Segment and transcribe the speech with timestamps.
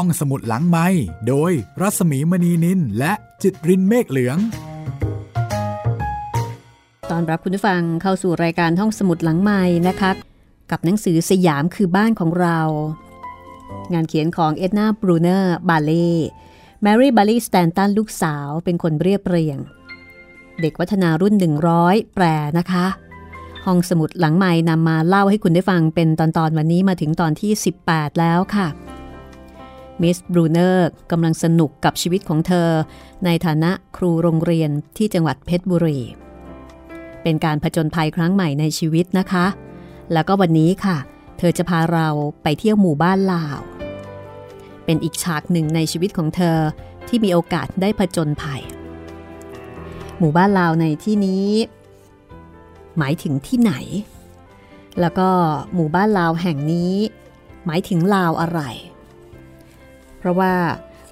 [0.00, 0.86] ห้องสมุดหลังไม้
[1.28, 4.38] โดยรัศมีมณีนินและจิตรินเมฆเหลือง
[7.10, 10.10] ต้อนรับคุณผู้ฟังเข้าสู่รายการห้องสมุดหลังไมค์นะคะ
[10.70, 12.58] กับหนังสือสยามคือบ้านของเรา
[13.92, 16.08] งานเขียนของเอ็ดนาบรูเนอร์บาเล่
[16.82, 19.58] แมรี่บาลีสแตนตันลูกสาวเป็นคนเรียบเรียง
[20.60, 21.34] เด็กวัฒนารุ่น
[21.74, 22.24] 100 แปล
[22.58, 22.86] นะคะ
[23.66, 27.52] ห้องสมุดหลังไมค์นำมาเล่าให้คุณได้ฟังเป็นตอนตอนวันนี้มาถึงตอนที่
[27.86, 28.68] 18 แล้วค่ะ
[30.02, 32.68] มิสบรูเนอร์กำลังสนุกกับชีวิตของเธอ
[33.24, 35.98] ในฐานะครูโรงเรียนที่จังหวัดเพชรบุรี
[37.22, 39.46] เป็นการผจญภัยครั้งใหม่ในชีวิตนะคะ
[40.12, 40.96] แล้วก็วันนี้ค่ะ
[41.38, 42.08] เธอจะพาเรา
[42.42, 43.60] ไปเที่ยวหมู่บ้านลาว
[44.84, 46.58] เป็นอีกฉากหนึ่งในชีวิตของเธอ
[47.08, 48.62] ที่มีโอกาสได้ผจญภัย
[50.18, 51.48] หมู่บ้านลาวในที่นี้
[52.98, 53.72] หมายถึงที่ไหน
[55.00, 55.28] แล้วก็
[55.74, 56.94] หมู่บ้านลาวแห่งนี้
[57.66, 58.60] หมายถึงลาวอะไร
[60.26, 60.54] ราะว่า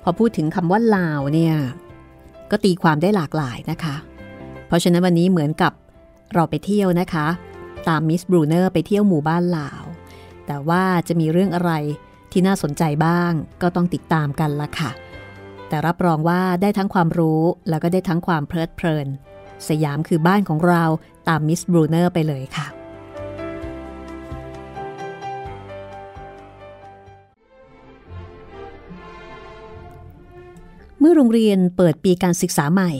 [0.02, 1.56] พอพูดถึงคำว่าลาวเนี่ย
[2.50, 3.96] ก็ตีความได้หลากหลายนะคะ
[4.66, 5.72] เพราะฉะนั้นวันนี้เหมือนกับ
[6.34, 7.26] เราไปเที่ยวนะคะ
[7.88, 9.82] ตามมิสบรูเนอร์ไปเที่ยวหมู่บ้านลาว
[10.46, 11.72] แต่ว่าจะมีเรื่องอะไร
[12.32, 14.90] ที่น่าสนใจบ้างก็ต้องติดตามกันละค่ะ
[15.68, 19.06] แต่รับรองว่าได้ทั้งความรู้แล้วก็ได้ทั้งความเพลิดเพลิน
[19.68, 20.82] สยามคือบ้านของเรา
[21.28, 22.66] ตามมิสบรูเนอร์ไปเลยค่ะ
[31.06, 32.92] มื่อโรงเรียนเปิดปีการศึกษาใหม่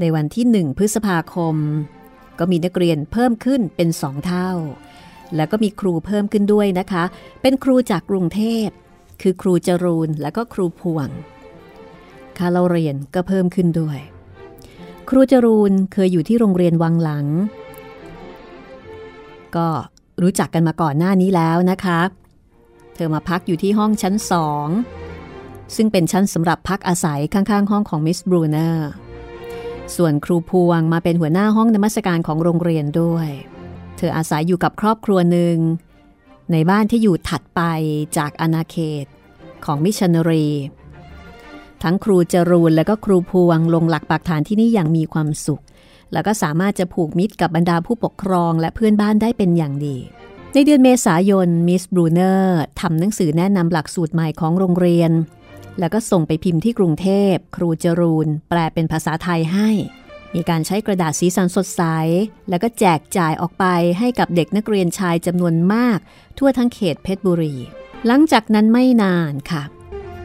[0.00, 1.56] ในวันที่ 1 พฤษภาคม
[2.38, 4.50] ก็มีนักเรียนเพิ่มขึ้นเป็นสองเท่า
[5.36, 7.04] แล้วก็มีครูเพิ่มขึ้นด้วยนะคะ
[7.42, 8.66] เป็นครูจากกรุงเทพ
[9.22, 11.08] คือครูจรูนและก็ครูพวง
[12.36, 13.98] ค่าเล่าเรียนก็เพิ่มขึ้นด้วย
[15.08, 17.26] ครูจรูนเคยอยู่ที่โรงเรียนวังหลัง
[19.56, 19.68] ก็
[20.22, 22.00] รู้จักกันมาก่อนหน้านี้แล้วนะคะ
[22.94, 24.68] เธอมาพักอยู่ที่ห้องชั้นสอง
[25.76, 28.90] ซึ่งเป็นชั้นสำหรับพักอาศัยข้างๆ ห้องของมิสบรูเนอร์
[29.96, 33.28] ส่วนครูพวงมาเป็นหัวหน้าห้องนมัสการของโรงเรียนด้วย
[33.96, 35.56] เธออาศัยอยู่กับครอบครัวหนึ่ง
[36.52, 37.60] ในบ้านที่อยู่ถัดไป
[38.16, 39.06] จากอาณาเขต
[39.64, 40.46] ของมิชชันนารี
[41.82, 45.62] ทั้งครูจรูนและก็ครูพวงลงหลักปักฐานที่นี่อย่างมีความสุข
[46.12, 49.96] แล้วก็สามารถจะผูกมิตรกับบรรดาผู้ปกครองและเพื่อนบ้านได้เป็นอย่างดี
[50.54, 55.10] ในเดือนเมษายนมิสบรูเนอร์ทำหนังสือแนะนำหลักสูตรใหม่ของโรงเรียน
[55.78, 59.70] แล้วก็ส่งไปพิมพ์ที่กรุงเทพ ครูจรูน แปลเป็นภาษาไทยให้
[60.34, 61.82] มีการใช้กระดาษสีสันสดใส
[62.48, 63.64] แล้วก็แจกจ่ายออกไป
[63.98, 65.98] ให้กับเด็กนักเรียนชายจำนวนมาก
[66.38, 67.54] ทั่วทั้งเขตเพชรบุรี
[68.06, 69.62] หลังจากนั้นไม่นานค่ะ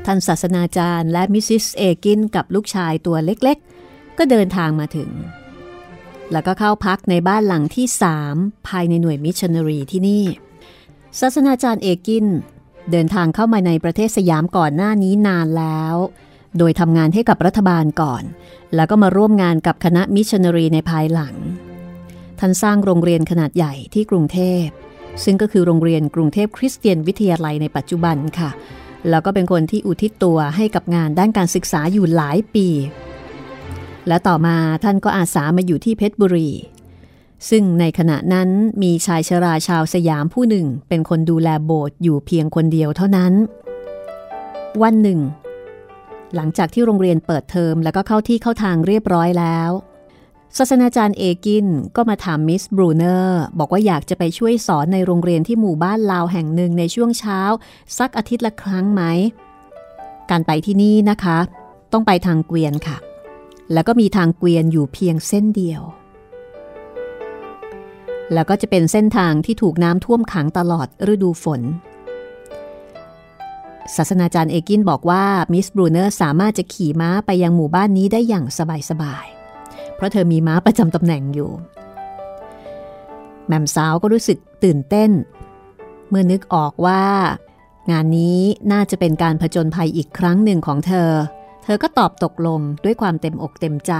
[0.06, 5.09] ท่านศาสนาจารย์และมิสซิสเอกินกับลูกชายตัวเล็กๆ ก็เดินทางมาถึง
[6.31, 8.36] แล้วก็เข้าพักในบ้านหลังที่สาม
[8.68, 10.25] ภายในหน่วยมิชชันนารีที่นี่
[11.19, 12.25] ศาสนาจารย์เอกิน
[12.92, 15.96] เดินทางเข้ามาในประเทศสยามก่อนหน้านี้นานแล้ว
[16.58, 18.24] โดยทำงานให้กับรัฐบาลก่อน
[18.76, 21.36] แล้วก็มาร่วมงานกับคณะมิชชันนารีในภายหลัง
[22.40, 24.66] ท่านสร้างโรงเรียนขนาดใหญ่ที่กรุงเทพ
[25.24, 28.50] ซึ่งก็คือโรงเรียนกรุงเทพคริสเตียนวิทยาลัยในปัจจุบันค่ะ
[29.10, 32.68] แล้วก็เป็นคนที่อุทิศตัวให้กับงานด้านการศึกษาอยู่หลายปี
[34.08, 36.50] และต่อมาท่านก็อาสามาอยู่ที่เพชรบุรี
[37.50, 38.50] ซึ่งในขณะนั้น
[38.84, 43.34] มีชายชราชาวสยามผู้หนึ่งเป็นคนดูแลโบสถ์อยู่เพียงคนเดียวเท่านั้น
[44.81, 45.20] วันหนึ่ง
[46.36, 49.72] หลังจากที่โรงเรียนเปิดเทอมแล้วก็เข้าที่เข้าทางเรียบร้อยแล้ว
[50.58, 57.40] ศาสนาจารย์เอกินก็มาถามมิสบรูเนอร์บอกว่าอยากจะไปช่วยสอนในโรงเรียนที่หมู่บ้านลาวแห่งหนึ่งในช่วงเช้า
[57.98, 59.02] สักอาทิตย์ละครั้งไหม
[60.30, 61.38] การไปที่นี่นะคะ
[61.94, 62.98] ต้องไปทางเกวียนค่ะ
[63.74, 65.81] แล้วก็มีทางเกวียนอยู่เพียงเส้นเดียว
[68.34, 71.62] แล้วก็จะเป็นเส้นทางที่ถูกน้ำท่วมขังตลอดฤดูฝน
[73.96, 75.24] ศาสนาจารย์เอกินบอกว่า
[75.54, 78.46] มิสบรูเนอร์สามารถจะขี่ม้าไปยังหมู่บ้านนี้ได้อย่าง
[78.90, 81.52] สบายๆ เพราะเธอมีม้าประจำตำแหน่งอยู่
[83.48, 85.12] แม่มสาวก็รู้สึกตื่นเต้น
[86.10, 87.04] เมื่อนึกออกว่า
[87.92, 88.40] งานนี้
[88.72, 91.10] น่าจะเป็นการผจญภัยอีกครั้งหนึ่งของเธอ
[91.63, 93.94] เธอก็ตอบตกลงด้วยความเต็มอกเต็มใจ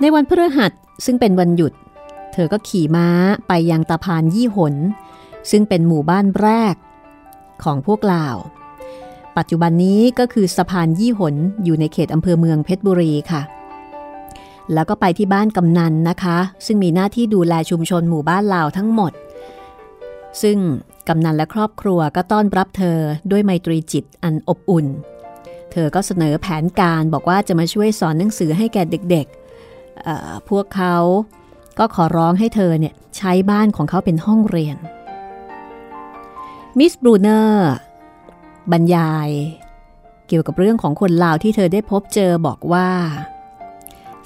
[0.00, 0.72] ในวันพฤหัส
[1.04, 1.72] ซึ่งเป็นวันหยุด
[2.32, 3.08] เธอก็ขี่ม้า
[3.48, 4.74] ไปยังตาพานยี่หน
[5.50, 6.74] ซึ่งเป็นหมู่บ้านแรก
[7.64, 8.36] ของพวกลาว
[9.36, 11.34] ปัจจุบันนี้ก็คือสะพานยี่หน
[11.64, 13.42] อยู่ในเขตอำเภอเมืองเพชรบุรีค่ะ
[14.74, 19.12] แล้วก็ไปที่บ้านกำนันนะคะ ซึ่งมีหน้าที่ดูแลชุมชนหมู่บ้านลาวทั้งหมด
[20.42, 20.58] ซึ่ง
[21.08, 22.98] กำนันและครอบครัวก็ต้อนรับเธอ
[23.30, 24.86] ด้วยไมตรีจิตอันอบอุ่น
[25.72, 30.96] เธอก็เสนอแผนการบอกว่าจะมาช่วยสอนหนังสือให้แก่เด็กๆพวกเขา
[31.78, 34.76] ก็ขอร้องให้เธอเนี่ยใช้บ้านของเขาเป็นห้องเรียน
[36.78, 37.70] มิสบรูเนอร์
[38.72, 39.30] บรรยาย
[40.28, 42.90] เกี่ยวกับเรื่องของคนลาวที่เธอได้พบเจอบอกว่า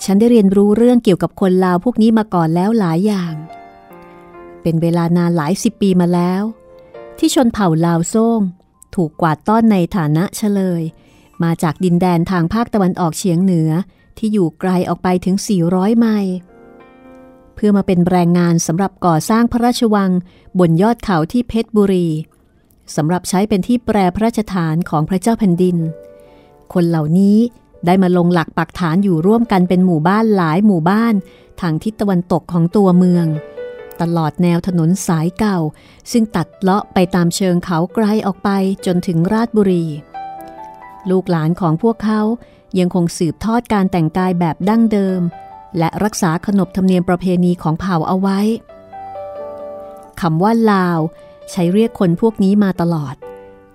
[0.04, 3.34] ฉันได้เรียนรู้เรื่องเกี่ยวกับคนลาวพวกนี้มาก่อนแล้วหลายอย่าง
[4.62, 6.42] เป็นเวลานานหลายสิบปีมาแล้ว
[7.18, 8.40] ที่ชนเผ่าลาวโซ่ง
[8.94, 10.82] ถูกกวาดต้อนในฐานะเฉลย
[11.42, 13.70] มาจากดินแดนทางภาคตะวันออกเฉียงเหนือ
[14.18, 15.36] ที่อยู่ไกลออกไปถึง
[15.68, 16.34] 400 ไมล์
[17.54, 20.10] เพื่อมาเป็นแรงงานสำหรับก่อสร้างพระราชวัง
[20.58, 22.08] บนยอดเขาที่เพชรบุรี
[22.96, 25.76] สำหรับใช้เป็นที่แปรพระราชฐานของพระเจ้าแผ่นดิน
[26.72, 27.38] คนเหล่านี้
[27.86, 31.14] ได้มาลงหลักปักฐานอยู่ร่วมกันเป็นหมู่บ้านหลายหมู่บ้าน
[31.60, 33.26] ทางทิศตะวันตกของตัวเมือง
[34.00, 35.58] ตลอดแนวถนนสายเก่า
[36.12, 38.50] ซึ่งตัดเลาะไปตามเชิงเขาไกลออกไป
[38.86, 39.84] จนถึงราชบุรี
[41.10, 42.20] ลูกหลานของพวกเขา
[42.78, 45.20] ยังคงสืบทอดการแต่งกายแบบดั้งเดิม
[45.78, 48.40] และรักษาขนบธรรมเนียมประเพณีของเผ่าเอาไว้
[50.20, 50.98] คำว่าลาว
[51.50, 53.14] ใช้เรียกคนพวกนี้มาตลอด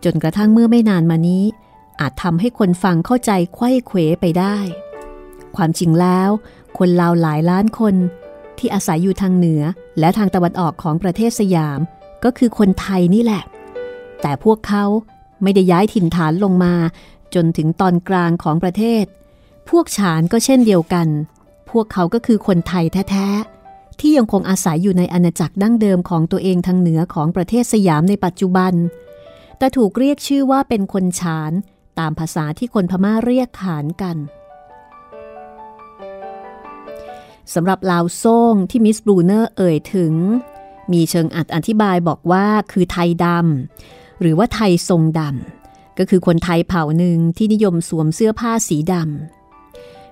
[0.03, 1.43] จนกระทั่งเมื่อไม่นานมานี้
[1.99, 4.57] อาจทำให้คนฟังเข้าใจไข้เขวไปได้
[5.55, 6.29] ความจริงแล้ว
[6.77, 7.95] คนลาวหลายล้านคน
[8.57, 9.63] ที่อาศัยอยู่ทางเหนือ
[9.99, 11.79] และทางตะวันออกของประเทศสยาม
[12.23, 13.43] ก็คือคนไทยนี่แหละ
[14.21, 14.85] แต่พวกเขา
[15.43, 16.73] ไม่ได้ย้ายถิ่นฐานลงมา
[17.35, 19.05] จนถึงตอนกลางของประเทศ
[19.69, 21.07] พวกฉานก็เช่นเดียวกัน
[21.69, 28.73] พวกเขาก็คือคนไทยแท้ๆ ที่ยังคงอาศัยอยู่ในอาณาจักรดั้งเดิมของตัวเองทางเหนือของประเทศสยามในปัจจุบัน
[29.57, 31.51] แต่ถูกเรียกชื่อว่าเป็นคนฉาน
[31.99, 34.17] ตามภาษาที่คนพม่าเรียกขานกัน
[37.53, 40.13] สำหรับลาวโซ่งที่มิสบรูเนอร์เอ่ยถึง
[40.93, 49.38] มีเชิงอัดอธิบายบอกว่าคือไทยดำหรือว่าไทยทรงดำก็คือคนไทยเผ่าหนึ่งที่นิยมสวมเสื้อผ้าสีดำ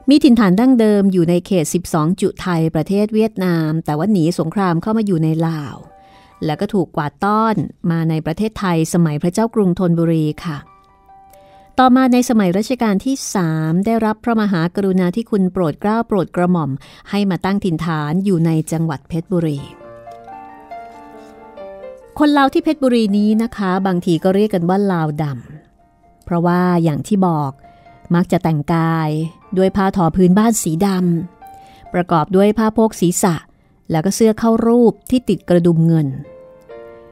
[0.09, 5.75] มีถิ่นฐานดั้งเดิมอยู่ในเขต 12 จุไทยประเทศเวียดนาม แต่ว่าหนีสงครามเข้ามาอยู่ในลาว
[6.45, 7.55] แล้วก็ถูกกวาดต้อน
[7.91, 10.57] มาในประเทศไทยสมัยพระเจ้ากรุงธนบุรีค่ะ
[11.79, 16.71] ต่อมาในสมัยรัชกาลที่สามได้รับพระมหากรุณาธิคุณโปรดเกล้าโปรดกระหม่อม
[17.09, 19.59] ให้มาตั้งถิ่นฐานอยู่ในจังหวัดเพชรบุรี
[22.19, 27.51] คนลาวที่เพชรบุรีนี้นะคะ บางทีก็เรียกกันว่าลาวดำเพราะว่าอย่างที่บอก
[28.15, 29.09] มักจะแต่งกาย
[29.57, 33.35] ด้วยผ้าทอพื้นบ้านสีดำประกอบด้วยผ้าโพกศีรษะ
[33.91, 36.07] แล้วก็เสื้อเข้ารูปที่ติดกระดุมเงิน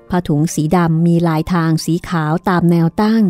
[0.10, 3.24] ผ้าถุงสีดำมีลายทางสีขาวตามแนวตั้ง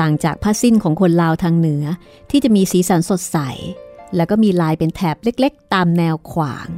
[0.00, 1.84] ต่างจากผ้าสิ้นของคนลาวทางเหนือ
[2.30, 3.38] ที่จะมีสีสันสดใส
[4.16, 6.68] แล้วก็มีลายเป็นแถบเล็กๆ ตามแนวขวาง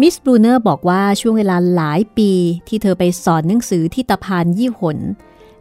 [0.00, 2.30] มิสบรูเนอร์บอกว่าช่วงเวลาหลายปี
[2.68, 4.98] ที่เธอไปสอนหนังสือที่ตะพานยี่หน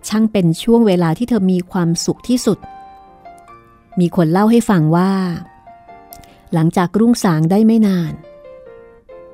[0.08, 2.60] ช่างเป็นช่วงเวลาที่เธอมีความสุขที่สุด
[4.00, 5.12] มีคนเล่าให้ฟังว่า
[6.53, 8.13] หลังจากรุ่งสางได้ไม่นาน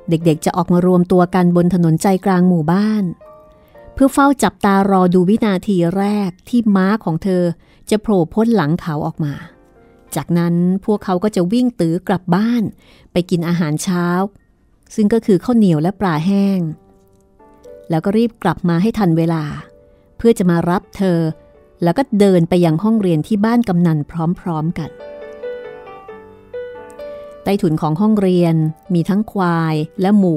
[0.10, 3.04] เด็กๆจะออกมารวมตัวกันบนถนนใจกลางหมู่บ้าน
[3.94, 7.44] เพื่อเฝ้าจับตารอดูวินาทีแรกที่ม้าของเธอ
[7.90, 9.34] จะโผล่พ้นหลังเขาออกมา
[10.16, 10.56] จากนั้น
[10.86, 12.64] พวกเขาก็จะวิ่งตื้อกลับบ้าน
[13.12, 14.08] ไปกินอาหารเช้า
[14.96, 16.60] ซึ่งก็คือข้าวเหนียวและปลาแห้ง
[17.90, 19.44] แล้วก็รีบกลับมาให้ทันเวลา
[20.18, 21.20] เพื่อจะมารับเธอ
[21.84, 23.98] แล้วก็เดินไปยังห้องเรียนที่บ้านกำนัน
[24.42, 24.92] พร้อมๆกัน
[27.44, 28.56] ใต้ถุนของห้องเรียน
[28.94, 30.36] มีทั้งควายและหมู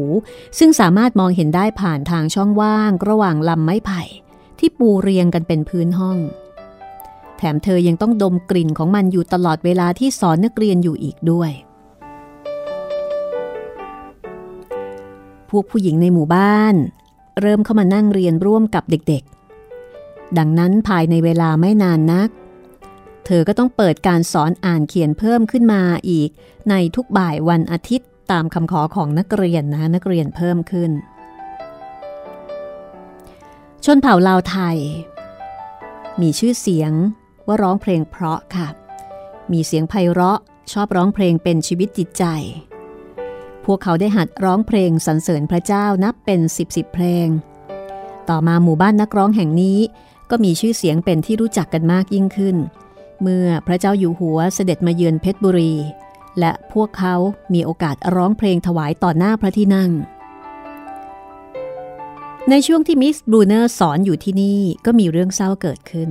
[0.58, 4.02] ซึ่งสามารถมองเห็นได้ผ่านทางช่องว่างระหว่างลำไม้ไผ่
[4.58, 6.18] ที่ปูเรียงกันเป็นพื้นห้อง
[7.36, 11.50] แถมเธอยังต้องดมกลิ่นของมันอยู่ตลอดเวลาที่สอนนักเรียนอยู่อีกด้วย
[15.50, 16.74] พวกผู้หญิงในหมู่บ้าน
[17.40, 19.24] เริ่มเข้ามานั่งเรียนร่วมกับเด็ก
[20.38, 22.28] ดังนั้นภายในเวลาไม่นานนัก
[23.26, 26.30] เธอก็ต้องเปิดการสอนอ่านเขียนเพิ่มขึ้นมาอีก
[26.70, 30.90] ในทุกบ่ายวันอาทิตย์ตามคำขอของนักเรียนนะนักเรียนเพิ่มขึ้น
[33.84, 34.78] ชนเผ่าลาวไทย
[36.20, 36.92] มีชื่อเสียง
[37.46, 38.68] ว่าร้องเพลงเพราะค่ะ
[39.52, 40.38] มีเสียงไพเราะ
[40.72, 42.24] ชอบร้องเพลงเป็นชีวิตจิตใจ
[43.64, 47.28] พวกเขาได้หัดร้องเพลงสรรเสริญพระเจ้านับเป็นสิบสิบเพลง
[48.28, 49.78] ต่อมาหมู่บ้านนักร้องแห่งนี้
[50.30, 52.56] ก็มีชื่อเสียงเป็นที่รู้จักกันมากยิ่งขึ้น
[53.22, 55.74] เมื่อพระเจ้าอยู่หัวเสด็จมาเยือนเพชรบุรี
[56.38, 57.14] และพวกเขา
[57.54, 59.90] มีโอกาสร้องเพลงถวายต่อหน้าพระที่นั่ง
[62.50, 66.10] ในช่วงที่มิสบรูเนอร์สอนอยู่ที่นี่ก็มีเรื่องเศร้าเกิดขึ้น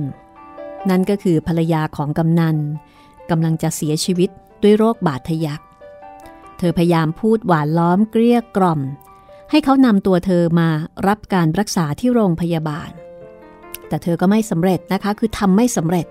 [0.90, 2.56] นั่นก็คือภรรยาของกำนัน
[3.30, 4.30] กำลังจะเสียชีวิต
[4.62, 5.60] ด้วยโรคบาดทะยัก
[6.58, 8.80] เธอพยายามพูดหวานล้อมเกลี้ยกล่อม
[9.50, 10.68] ให้เขานำตัวเธอมา
[11.06, 12.90] รับการรักษาที่โรงพยาบาล
[13.88, 16.06] แต่เธอก็ไม่สำเร็จนะคะ คือทำไม่สำเร็จ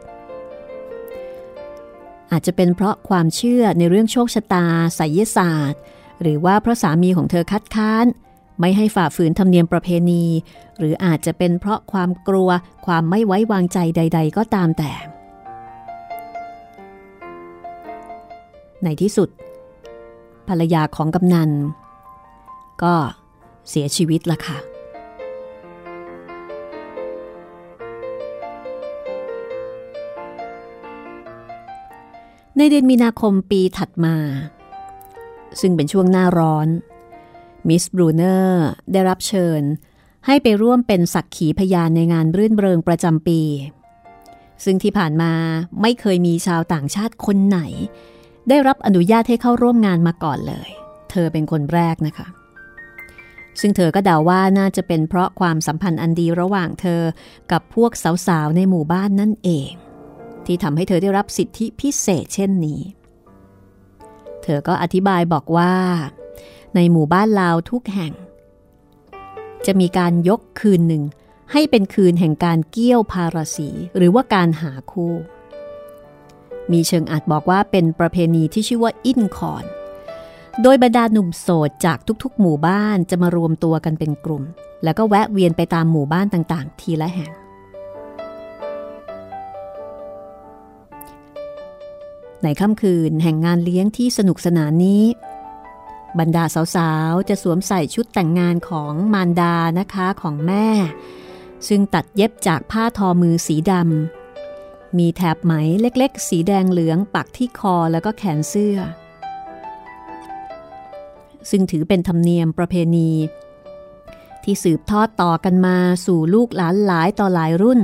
[2.31, 4.65] อาจจะเป็นเพราะความเชื่อในเรื่องโชคชะตา
[4.95, 5.81] ไสยศาสตร์
[6.21, 8.05] หรือว่าเพราะสามีของเธอคัดค้าน
[8.59, 10.23] ไม่ให้ฝ่าฝืนธรรมเนียมประเพณี
[10.77, 12.49] หรืออาจจะเป็นเพราะความกลัว
[12.85, 14.91] ความไม่ไว้วางใจใด ๆ ก็ตามแต่
[18.83, 19.29] ในที่สุด
[20.47, 21.49] ภรรยาของกำนัน
[22.83, 22.93] ก็
[23.69, 24.72] เสียชีวิตละค่ะ
[32.57, 34.15] ในเดือนมีนาคมปีถัดมา
[35.61, 36.67] ซึ่งเป็นช่วงหน้าร้อน
[37.67, 39.61] มิสบรูเนอร์ได้รับเชิญ
[40.25, 43.41] ให้ไปร่วมเป็นสักขีพยานในงานรื่นเริงประจำปี
[44.63, 45.33] ซึ่งที่ผ่านมา
[45.81, 47.59] ไม่เคยมีชาวต่างชาติคนไหน
[48.49, 50.69] ได้รับอนุญาตให้เข้าร่วมงานมาก่อนเลย
[51.11, 52.27] เธอเป็นคนแรกนะคะ
[53.59, 57.01] ซึ่งเธอก็เดาว่าน่าจะเป็นเพราะความสัมพันธ์อันดีระหว่างเธอ
[57.51, 57.91] กับพวก
[58.27, 59.71] สาวๆในหมู่บ้านนั่นเอง
[60.47, 62.81] ที่ทำให้เธอได้รับสิทธิพิเศษเช่นนี้
[64.43, 65.73] เธอก็อธิบายบอกว่า
[66.75, 68.13] ในหมู่บ้านลาวทุกแห่ง
[69.65, 71.03] จะมีการยกคืนหนึ่ง
[71.51, 75.13] ให้เป็นคืนแห่งการเกี้ยวพาราสีหรือว่าการหาคู่
[76.71, 79.65] มีเชิงอาจบอกว่าเป็นประเพณีที่ชื่อว่าอินคอน
[80.61, 84.43] โดยบรรดาหนุ่มโสดจากทุกๆ หมู่บ้านจะมารวมตัวกันเป็นกลุ่ม
[84.83, 87.31] แล้วก็แวะเวียนไปตามหมู่บ้านต่างๆ ทีละแห่ง
[92.43, 95.03] ในค่ำคืนแห่งงานเลี้ยงที่สนุกสนานนี้
[96.19, 96.43] บรรดา
[96.75, 100.67] สาวๆ จะสวมใส่ชุดแต่งงานของมารดานะคะของแม่
[101.67, 108.77] ซึ่งตัดเย็บจากผ้าทอมือสีดำมีแถบไหมเล็กๆ สีแดงเหลืองปักที่คอแล้วก็แขนเสื้อ
[111.49, 113.11] ซึ่งถือเป็นธรรมเนียมประเพณี
[114.43, 117.79] ที่สืบทอดต่อกันมาสู่ลูกหลานหลายต่อหลายรุ่น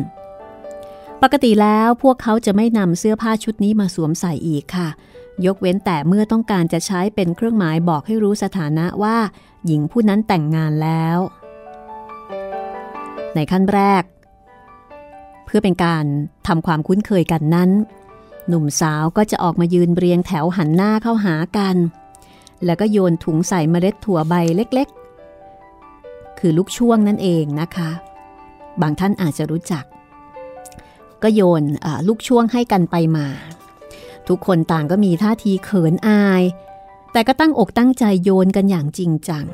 [1.24, 4.90] ปกติแล้วพวกเขาจะไม่นำเสื้อผ้าชุดนี้มาสวมใส่อีกค่ะ
[5.46, 9.18] ยกเว้นแต่เมื่อต้องการจะใช้เป็นเครื่องหมายบอกให้รู้สถานะว่า
[9.66, 11.18] หญิงผู้นั้นแต่งงานแล้ว
[13.36, 14.04] ในขั้นแรก
[15.46, 16.06] เพื่อเป็นการ
[16.48, 17.70] ทำความคุ้นเคยกันนั้น
[18.48, 21.76] หนุ่มสาวก็จะออกมายืนเรียงแถวหันหน้าเข้าหากัน
[22.66, 27.90] แล้วก็โยนถุงใส่เมล็ดถั่วใบเล็กๆ คือลูกช่วงนั่นเองนะคะ
[28.82, 29.84] บางท่านอาจจะรู้จัก
[31.24, 31.64] ก็โยน
[32.08, 33.28] ลูกช่วงให้กันไปมา
[34.28, 36.44] ทุกคนต่างก็มีท่าทีเขินอาย
[37.12, 39.46] แต่ก็ตั้งอกตั้งใจโยนกันอย่างจริงจัง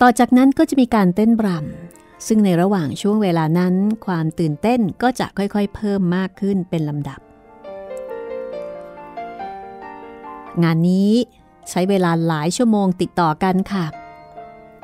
[0.00, 3.74] ต่อจากนั้นก็จะมีการเต้นบรำซึ่งในระหว่างช่วงเวลานั้น
[4.06, 7.20] ความตื่นเต้นก็จะค่อยๆ เพิ่มมากขึ้นเป็นลำดับ
[10.62, 11.12] งานนี้
[11.70, 13.86] ใช้เวลาหลายชั่วโมงติดต่อกันค่ะ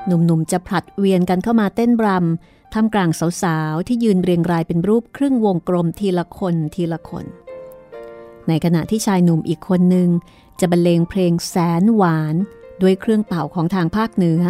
[0.07, 3.11] หนุ่มๆจะผลัดเวียนกันเข้ามาเต้นบรำ ทำกลาง
[3.43, 7.27] สาวๆ ที่ยืนเรียงรายเป็นรูปครึ่งวงกลมทีละคนทีละคน
[8.49, 10.09] ในขณะที่ชายหนุ่มอีกคนหนึ่ง
[10.61, 12.35] จะบรรเลงเพลงแสนหวาน
[12.83, 14.43] ด้วยเครื่องเป่าของทางภาคเหนือ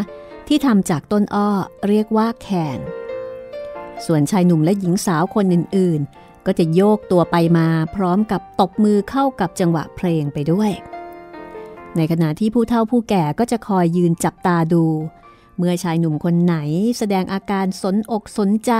[0.49, 1.51] ที่ทำจากต้นอ้อ
[1.89, 2.49] เรียกว่าแค
[2.79, 2.81] น
[4.07, 10.71] ส่วนชายหนุ่มและหญิงสาวคนอื่นๆ ก็จะโยกตัวไปมาพร้อมกับตบมือเข้ากับจังหวะเพลงไปด้วย
[11.97, 14.85] ในขณะที่ผู้เฒ่าผู้แก่ก็จะคอยยืนจับตาดู
[15.61, 16.57] เมื่อชายหนุ่มคนไหน
[16.99, 18.73] แสดงอาการสนอกสนใจ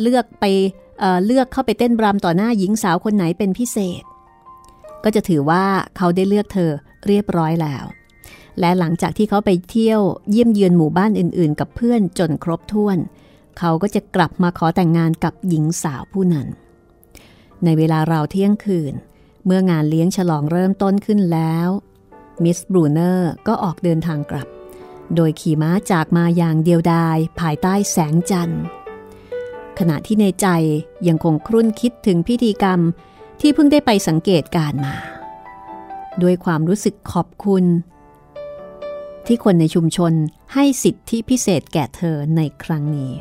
[0.00, 0.44] เลือกไป
[1.00, 4.02] เเลือกเข้าไปเต้นรำต่อหน้าหญิงสาวคนไหนเป็นพิเศษ
[5.04, 5.64] ก็จะถือว่า
[5.96, 6.70] เขาได้เลือกเธอ
[7.06, 7.84] เรียบร้อยแล้ว
[8.60, 12.98] และหลังจากที่เขาไปเที่ยวเยี่ยมเยือนหมู่บ้านอื่นๆ กับเพื่อนจนครบถ้วน
[13.58, 16.48] เขาก็จะกลับมาขอแต่งงานกับหญิงสาวผู้นั้น
[17.64, 18.94] ในเวลาราวเที่ยงคืน
[19.46, 21.68] เมื่องานเลี้ยงฉลองเริ่มต้นขึ้นแล้ว
[22.42, 24.48] มิสบรูเนอร์ก็ออกเดินทางกลับ
[25.14, 28.62] โดยขี่ม้าจากมาอย่างเดียวดายภายใต้แสงจันทร์
[29.78, 30.46] ขณะที่ในใจ
[31.08, 32.80] ยังคงครุ่นคิดถึงพิธีกรรม
[33.40, 34.96] ที่เพิ่งได้ไปสังเกตการมา
[36.22, 37.64] ด้วยความรู้สึกขอบคุณ
[39.26, 40.12] ที่คนในชุมชน
[40.54, 43.12] ให้สิทธิพิเศษแก่เธอในครั้งนี้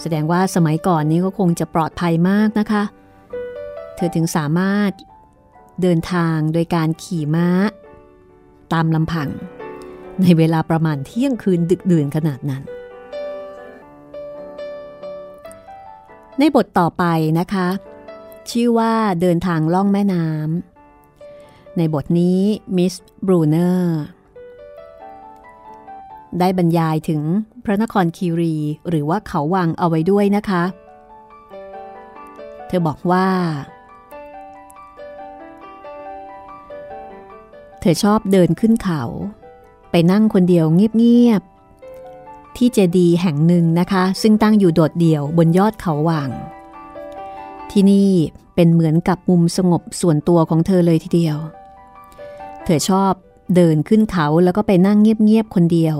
[0.00, 2.84] แสดงว่าสมัยก่อนนี้ก็คงจะปลอดภัยมากนะคะ
[3.96, 4.90] เธอถึงสามารถ
[5.82, 7.48] เดินทางโดยการขี่ม้า
[8.72, 9.28] ตามลำพัง
[10.22, 12.62] ในเวลาประมาณเที่ยงคืนดึกดื่นขนาดนั้น
[16.38, 17.04] ในบทต่อไป
[17.38, 17.68] นะคะ
[18.50, 22.40] ชื่อว่าเดินทางล่องแม่น้ำในบทนี้
[22.76, 22.94] มิส
[23.26, 23.98] บรูเนอร์
[26.40, 27.22] ได้บรรยายถึง
[27.64, 28.54] พระนครคีรี
[28.88, 30.64] หรือว่าเขาวังเอาไว้ด้วยนะคะ
[32.66, 33.26] เธอบอกว่า
[37.88, 39.02] ธอชอบเดินขึ้นเขา
[39.90, 46.30] ไปนั่งคนเดียวเงียบๆ ที่เจดีแห่งหนึ่งนะคะ ซึ่งตั้งอยู่โดดเดี่ยวบนยอดเขาว่าง
[47.70, 48.10] ที่นี่
[48.54, 51.36] เป็นเหมือนกับมุมสงบส่วนตัวของเธอเลยทีเดียว
[52.64, 53.12] เธอชอบ
[53.54, 55.96] เดินขึ้นเขาแล้วก็ไปนั่งเงียบๆ คนเดียว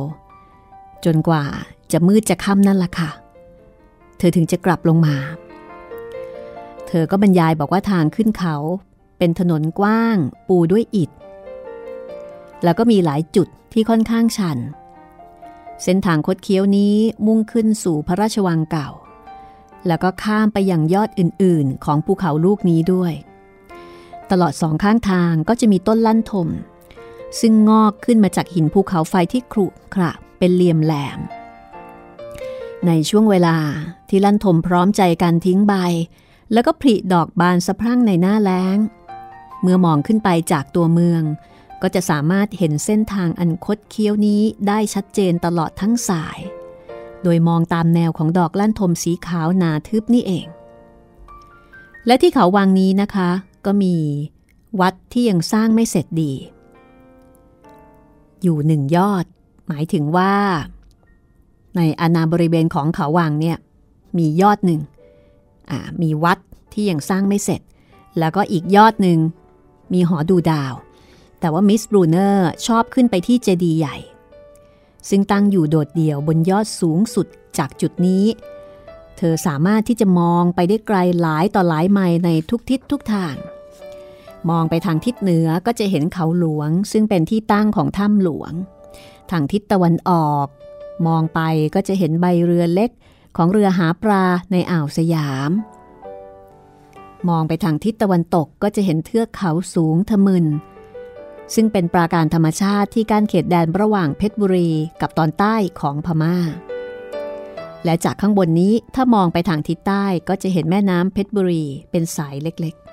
[1.04, 1.44] จนกว่า
[1.92, 3.10] จะมืดจะค่ำนั่นละค่ะ
[4.18, 5.16] เธอถึงจะกลับลงมา
[6.88, 8.56] เธอก็บรรยายบอกว่าทางขึ้นเขา
[9.18, 10.16] เป็นถนนกว้าง
[10.48, 11.10] ปูด้วยอิฐ
[12.64, 14.58] แล้วก็มีหลายจุดที่ค่อนข้างชัน
[15.82, 16.96] เส้นทางคดเคี้ยวนี้
[17.26, 18.88] มุ่งขึ้นสู่พระราชวังเก่า
[19.86, 23.12] แล้วก็ข้ามไปยังยอดอื่นๆ ของภูเขาลูกนี้ด้วย
[24.30, 26.48] ตลอดสองข้างทางก็จะมีต้นลั่นทม
[27.40, 31.18] ซึ่งงอกขึ้นมาจากหินภูเขาไฟที่ครุขระเป็นเหลี่ยมแหลม
[32.86, 33.56] ในช่วงเวลา
[34.08, 35.74] ที่ลั่นทมพร้อมใจกันทิ้งใบ
[36.52, 38.78] แล้วก็ผลิดอกบานสะพรั่งในหน้าแล้ง
[39.62, 41.22] เมื่อมองขึ้นไปจากตัวเมือง
[41.82, 46.38] ก็จะสามารถเห็นเส้นทางอันคดเคี้ยวนี้ได้ชัดเจนตลอดทั้งสาย
[47.22, 50.46] โดยมองตามแนวของดอกลั่นทมสีขาวหนาทึบนี่เอง
[52.06, 53.30] และที่เขาวังนี้นะคะ
[53.66, 53.94] ก็มี
[54.80, 56.32] วัดที่ยังสร้างไม่เสร็จดี
[58.42, 59.24] อยู่หนึ่งยอด
[59.68, 60.34] หมายถึงว่า
[61.76, 63.56] ในอาณาบริเวณของเขาวังเนี่ย
[64.18, 64.80] มียอดหนึ่ง
[66.02, 66.38] มีวัด
[66.72, 67.60] ที่ยังสร้างไม่เสร็จ
[68.18, 69.18] แล้วก็อีกยอดหนึ่ง
[69.92, 70.72] มีหอดูดาว
[71.46, 73.96] แต่ว่ามิสบรูเนอร์ชอบขึ้นไปที่เจดีย์ใหญ่
[75.08, 77.26] ซึ่งตั้งอยู่โดดเดี่ยวบนยอดสูงสุด
[77.58, 78.24] จากจุดนี้
[79.16, 83.34] เธอสามารถที่จะมองไปได้ไกลหลายต่อหลายไมล์ในทุกทิศทุกทาง
[84.50, 88.52] มองไปทางทิศเหนือก็จะเห็นเขาหลวง ซึ่งเป็นที่ตั้งของถ้ำหลวง
[89.30, 90.46] ทางทิศตะวันออก
[91.06, 91.40] มองไป
[91.74, 92.90] ก็จะเห็นใบเรือเล็ก
[93.36, 95.50] ของเรือหาปลาในอ่าวสยาม
[97.28, 100.46] มองไปทางทิศตะวันตกก็จะเห็นเทือกเขาสูงทะมึน
[101.54, 106.36] ซึ่งเป็นปราการธรรมชาติที่กั้นเขตแดนระหว่างเพชรบุรีกับตอนใต้ของพมา่า
[107.84, 112.86] และจากข้างบนนี้ถ้ามองไปทางทิศใต้ก็จะเห็นแม่น้ำเพชรบุรีเป็นสายเล็กๆ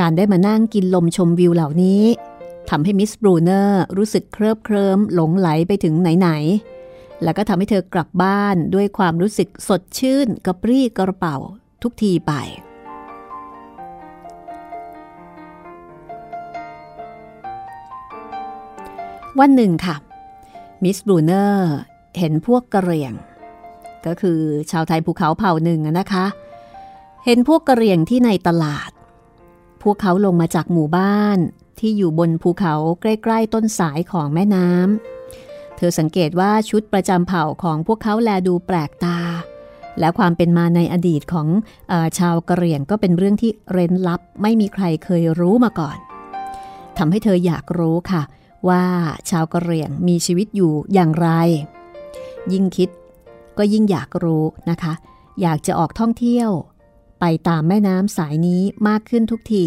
[0.00, 2.04] การได้มานั่งกินลมชมวิวเหล่านี้
[2.70, 11.36] ทำให้มิสบรูเนอร์รู้สึกเคลิบเคลิ้มหลงไหลไปถึงไหนๆ แล้วก็ทำให้เธอกลับบ้านด้วยความรู้สึกสดชื่นกระปรี้กระเป๋า
[11.82, 12.32] ทุกทีไป
[19.40, 19.96] วันหนึ่งค่ะ
[20.82, 21.72] มิสบรูเนอร์
[22.18, 23.12] เห็นพวกกระเรียง
[24.06, 26.26] ก็คือชาวไทยภูเขาเผ่าหนึ่งนะคะ
[27.24, 28.90] เห็นพวกกระเรียงที่ในตลาด
[29.82, 31.38] พวกเขาลงมาจากหมู่บ้าน
[31.78, 39.18] ที่อยู่บนภูเขาใกล้ๆต้นสายของแม่น้ำ เธอสังเกตว่าชุดประจำเผ่าของพวกเขาแลดูแปลกตา
[40.00, 41.48] และความเป็นมาในอดีตของ
[41.92, 45.96] อชาวกะเหรี่ยงก็เป็นเรื่องที่เร้นลับ ไม่มีใครเคยรู้มาก่อน
[46.98, 48.22] ทำให้เธออยากรู้ค่ะ
[48.68, 48.84] ว่า
[49.30, 51.28] ชาวกะเหรี่ยงมีชีวิตอยู่อย่างไร
[52.52, 52.90] ยิ่งคิด
[53.58, 54.92] ก็ยิ่งอยากรู้นะคะ
[55.42, 56.50] อยากจะออกท่องเที่ยว
[57.20, 59.66] ไปตามแม่น้ำสายนี้มากขึ้นทุกที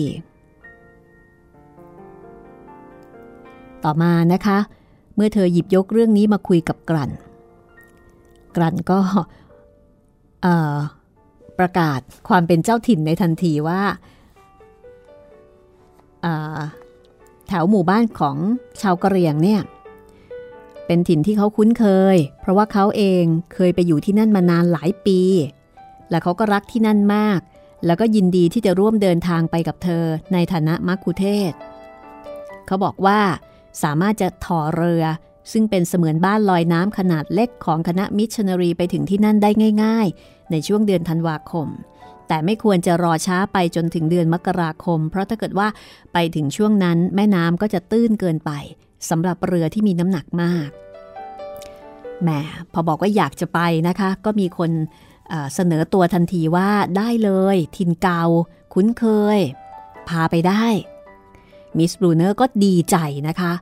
[3.84, 4.60] ต่อมานะคะ
[5.16, 7.12] เมื่อเธอหยิบยกเรื่องนี้มาคุยกับกลั่น
[8.56, 9.00] กลั่นก็
[11.60, 13.82] ประกาศความเป็นเจ้าถิ่นในทันทีว่า
[17.50, 18.38] แถวหมู่บ้านของ
[18.82, 19.62] ชาวกะเหรี่ยงเนี่ย
[20.86, 21.86] เป็นถิ่นที่เขาคุ้นเค
[22.16, 25.20] ย เพราะว่าเขาเองเคยไปอยู่ที่นั่นมานานหลายปี
[26.10, 27.40] และเขาก็รักที่นั่นมาก
[27.86, 31.52] แล้วก็ยินดีที่จะร่วมเดินทางไปกับเธอในฐานะมักคุเทศ
[32.66, 33.20] เขาบอกว่า
[33.84, 35.04] สามารถจะถ่อเรือ
[35.52, 39.50] ซึ่งเป็นเสมือนบ้านลอยน้ำขนาดเล็กของคณะมิชชันนารีไปถึงที่นั่นได้
[39.84, 41.68] ง่าย ๆ ในช่วงเดือนธันวาคม
[42.30, 45.68] แต่ไม่ควรจะรอช้าไปจนถึงเดือนมกราคม เพราะถ้าเกิดว่า
[46.13, 48.52] ไปถึงช่วงนั้นแม่น้ำก็จะตื้นเกินไป
[49.10, 50.70] สำหรับเรือที่มีน้ำหนักมาก
[52.22, 52.30] แหม
[52.74, 54.72] พอบอกว่าอยากจะไปนะคะ ก็มีคน
[55.54, 58.24] เสนอตัวทันทีว่าได้เลย ทินเกา
[58.74, 59.04] คุ้นเค
[59.38, 59.39] ย
[60.10, 60.65] พาไปได้
[61.78, 63.54] มิสบรูเนอร์ก็ดีใจนะคะ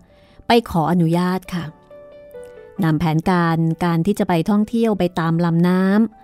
[0.47, 1.63] ไปขออนุญาตค่ะ
[2.83, 6.16] นำแผนการการที่จะไปท่องเที่ยวไปตามลำน้ำ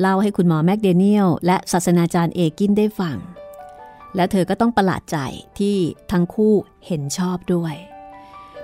[0.00, 3.16] เล่าให้คุณหมอแมกเดเนียลและศาสนาจารย์เอกินได้ฟัง
[4.16, 5.18] และเธอก็ต้องประหลาดใจ
[5.58, 5.76] ที่
[6.12, 6.54] ทั้งคู่
[6.86, 7.74] เห็นชอบด้วย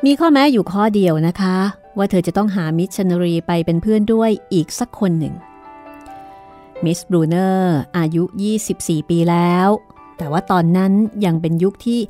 [0.04, 1.56] มีข้อแม้อยู่ข้อเดียวนะคะ
[1.98, 5.34] ว่าเธอจะต้องหามิชชันนารีไปเป็นเพื่อนด้วยอีกสักคนหนึ่ง
[6.84, 8.22] มิสบรูเนอร์อายุ
[8.66, 9.68] 24 ปีแล้ว
[10.18, 10.92] แต่ว่าตอนนั้น
[11.24, 12.00] ยังเป็นยุคที่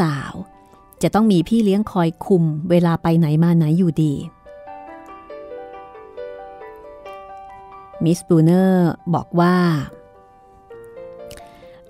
[0.00, 4.14] สาวๆ จะต้องมีพี่เลี้ยงคอยคุมเวลาไปไหนมาไหนอยู่ดี
[8.04, 9.56] มิสบูเนอร์บอกว่า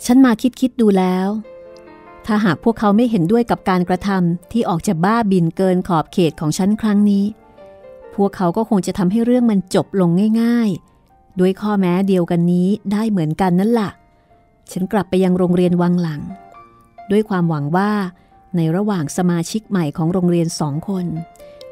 [0.05, 1.29] ฉันมาคิดคิดดูแล้ว
[2.27, 7.25] ถ้าหากพวกเขาไม่เห็นด้วยกับการกระทำที่ออกจะบ้าบินเกินขอบเขตของฉันครั้งนี้
[8.14, 10.11] พวกเขาก็คงจะทำให้เรื่องมันจบลง
[10.42, 10.70] ง่าย
[11.05, 13.90] ๆ ด้วยข้อแม้เดียวกันนี้ได้เหมือนกันนั่นละ่ะ
[14.73, 16.20] ฉันกลับไปยังโรงเรียนวังหลัง
[17.11, 17.90] ด้วยความหวังว่า
[18.57, 21.07] ในระหว่างสมาชิกใหม่ของโรงเรียนสองคน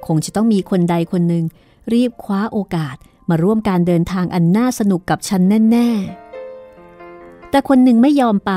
[0.07, 1.45] คงจะต้องมีคนใดคนหนึ่ง
[1.93, 2.97] รีบคว้าโอกาส
[3.31, 5.89] มาร่วมการเดินทางอันน่าสนุกกับฉันแน่
[6.71, 8.53] ๆ แต่คนหนึ่งไม่ยอมไป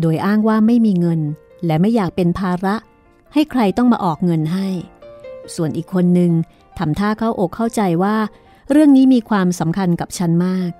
[0.00, 1.20] โดยอ้างว่าไม่มีเงิน
[1.66, 2.74] และไม่อยากเป็นภาระ
[3.32, 4.68] ให้ใครต้องมาออกเงินให้
[5.54, 6.32] ส่วนอีกคนหนึ่ง
[6.78, 8.16] ทำท่าเข้าอกเข้าใจว่า
[8.70, 10.70] เรื่องนี้มีความสำคัญกับฉันมาก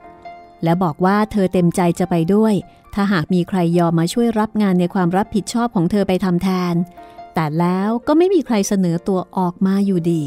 [0.63, 2.55] และบอกว่าเธอเต็มใจจะไปด้วย
[2.95, 6.75] ถ้าหากมีใครยอมมาช่วยรับงานในความรับผิดชอบของเธอไปทำแทน
[7.35, 10.23] แต่แล้วก็ไม่มีใครเสนอตัวออกมาอยู่ดี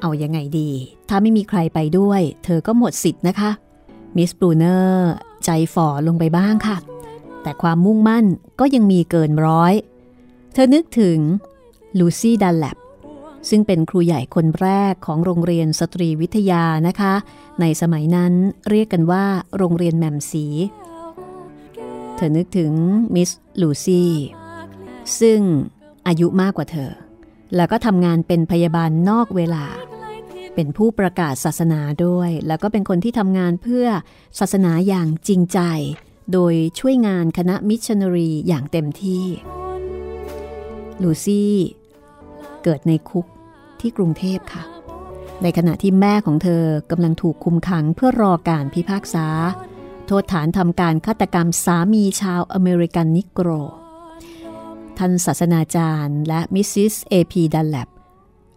[0.00, 0.70] เอายังไงดี
[1.08, 3.50] ถ้าไม่มีใครไปด้วย เธอก็หมดสิทธิ์นะคะ
[4.16, 5.10] มิสบรูเนอร์
[5.44, 6.76] ใจฝ่อลงไปบ้างค่ะ
[7.42, 8.24] แต่ความมุ่งมั่น
[8.60, 9.74] ก็ยังมีเกินร้อย
[10.52, 11.18] เธอนึกถึง
[11.98, 12.76] ลูซี่ดันแลบ
[13.48, 17.14] ซึ่งเป็นครูใหญ่คนแรกของโรงเรียนสตรีวิทยานะคะ
[17.60, 18.32] ในสมัยนั้น
[18.70, 19.24] เรียกกันว่า
[19.56, 20.46] โรงเรียนแมมสี
[22.16, 22.72] เธอนึกถึง
[23.14, 23.30] มิส
[23.60, 24.12] ลูซี่
[25.20, 25.40] ซึ่ง
[26.06, 26.90] อายุมากกว่าเธอ
[27.54, 29.64] แล้วก็ทำงานเป็นพยาบาลนอกเวลา
[30.54, 33.86] เป็นผู้ประกาศศาสนาด้วย แล้วก็เป็นคนที่ทำงานเพื่อ
[34.38, 35.60] ศาสนาอย่างจริงใจ
[36.32, 39.24] โดยช่วยงานคณะมิชชันนารีอย่างเต็มที่
[41.02, 41.54] ลูซี่
[42.62, 43.26] เกิดในคุก
[43.80, 44.64] ที่กรุงเทพค่ะ
[45.42, 49.26] ในขณะที่แม่ของเธอกำลังถูกคุมขังเพื่อรอการพิพากษา
[50.06, 53.48] โทษฐานทำการฆาตกรรมสามีชาวอเมริกันนิโกร
[54.98, 57.88] ท่านศาสนาจารย์และมิสซิสเอพีดันแลบ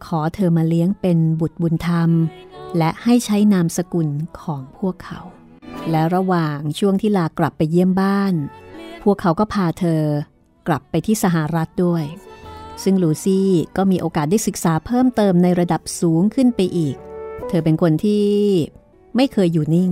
[0.06, 2.10] ขอเธอมาเลี้ยงเป็นบุตรบุญธรรม
[2.78, 4.10] และให้ใช้นามสกุล
[4.42, 5.20] ของพวกเขา
[5.90, 8.34] และระหว่างช่วงที่ลากลับไปเยี่ยมบ้าน
[9.04, 10.04] พวกเขาก็พาเธอ
[10.68, 12.04] กลับไปที่สหรัฐด้วย
[12.84, 16.96] ซึ่งลูซี่ก็มีโอกาสได้ศึกษาเพิ่มเติมในระดับสูงขึ้นไปอีก
[17.48, 18.26] เธอเป็นคนที่
[19.16, 19.92] ไม่เคยอยู่นิ่ง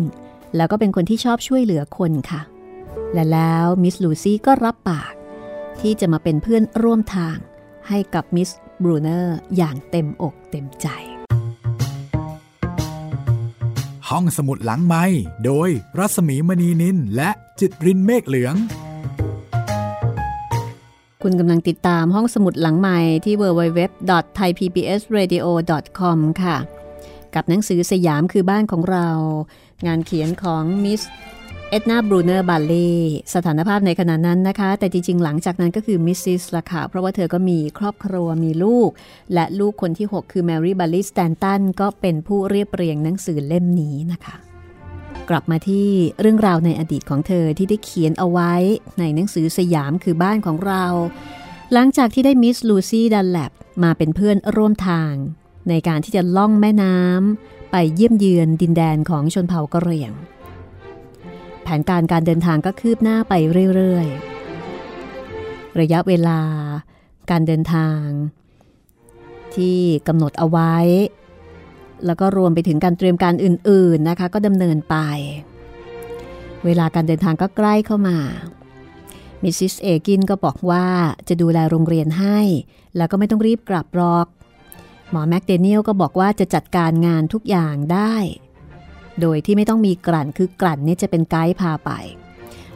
[0.56, 2.42] แล้วก็เป็นคนที่ชอบช่วยเหลือคนค่ะ
[3.14, 5.14] และแล้วมิสลูซี่ก็รับปาก
[5.82, 7.38] ที่จะมาเป็นเพื่อนร่วมทาง
[7.88, 8.50] ให้กับมิส
[8.84, 10.88] บรูเนอร์อย่างเต็มอกเต็มใจ
[14.10, 15.04] ห้องสมุดหลังไมค์
[15.46, 18.56] โดยรัศมีมณีนินและจิตรินเมฆเหลือง
[21.24, 26.58] คุณกำลังติดตามห้องสมุดหลังไมค์ที่ www.thaipbsradio.com ค่ะ
[27.36, 29.08] กับหนังสือสยามคือบ้านของเรา
[29.88, 31.02] งานเขียนของมิส
[31.72, 32.92] เอ็ดนาบรูเนอร์บาเล่
[33.34, 38.90] สถานภาพในขณะนั้นนะคะ แต่จริงๆ หลังจากนั้นก็คือมิสซิสละค่ะ เพราะว่าเธอก็มีครอบครัวมีลูก
[39.34, 44.36] และลูกคนที่ 6 คือแมรี่บาลีสแตนตันก็เป็นผู้เรียบเรียงหนังสือเล่มนี้นะคะ
[45.30, 45.88] กลับมาที่
[46.22, 48.54] เรื่องราวในอดีตของเธอที่ได้เขียนเอาไว้
[49.00, 50.86] ในหนังสือสยามคือบ้านของเรา
[51.74, 53.52] หลังจากที่ได้มิสลูซี่ดันแลบ
[53.84, 55.14] มาเป็นเพื่อนร่วมทาง
[55.70, 60.14] ในการที่จะล่องแม่น้ำไปเยี่ยมเยือนดินแดนของชนเผ่ากะเหรี่ยง
[61.70, 63.34] แผนการการเดินทางก็คืบหน้าไป
[63.76, 66.40] เรื่อยๆ ระยะเวลา
[67.32, 68.04] การเดินทาง
[69.56, 70.76] ที่กำหนดเอาไว้
[72.06, 74.96] แล้วก็รวมไปถึงการเตรียมการอื่นๆนะคะ ก็ดำเนินไป
[76.66, 78.18] เวลาการเดินทางก็ใกล้เข้ามา
[79.44, 80.86] มิสซิสเอกินก็บอกว่า
[81.28, 82.40] จะดูแลโรงเรียนให้
[82.98, 84.28] แล้วก็ไม่ต้องรีบกลับรอก
[85.10, 88.16] หมอแมคเดเนียลก็บอกว่าจะจัดการงานทุกอย่างได้
[89.22, 91.92] โดยที่ไม่ต้องมีกลั่นคือกลั่นนี่จะเป็นไกด์พาไป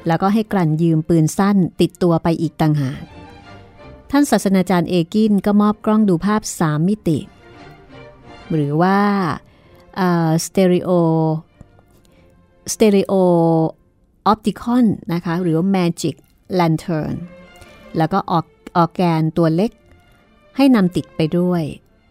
[0.08, 3.02] แล้วก็ให้กลั่นยืมปืนสั้นติดตัวไปอีกต่างหาก
[4.12, 7.20] ท่านศาสนาจารย์เอกินก็มอบกล้องดูภาพ 3 มิติ
[8.54, 9.00] หรือว่า
[10.46, 16.16] stereo stereopticon นะคะหรือว่า Magic
[16.60, 17.16] Lantern
[17.98, 18.46] แล้วก็ออร์
[18.78, 19.72] ออร์แกนตัวเล็ก
[20.58, 21.64] ให้นำติดไปด้วย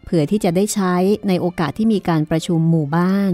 [0.03, 0.95] เผื่อที่จะได้ใช้
[1.27, 3.33] ในโอกาสที่มีการประชุมหมู่บ้าน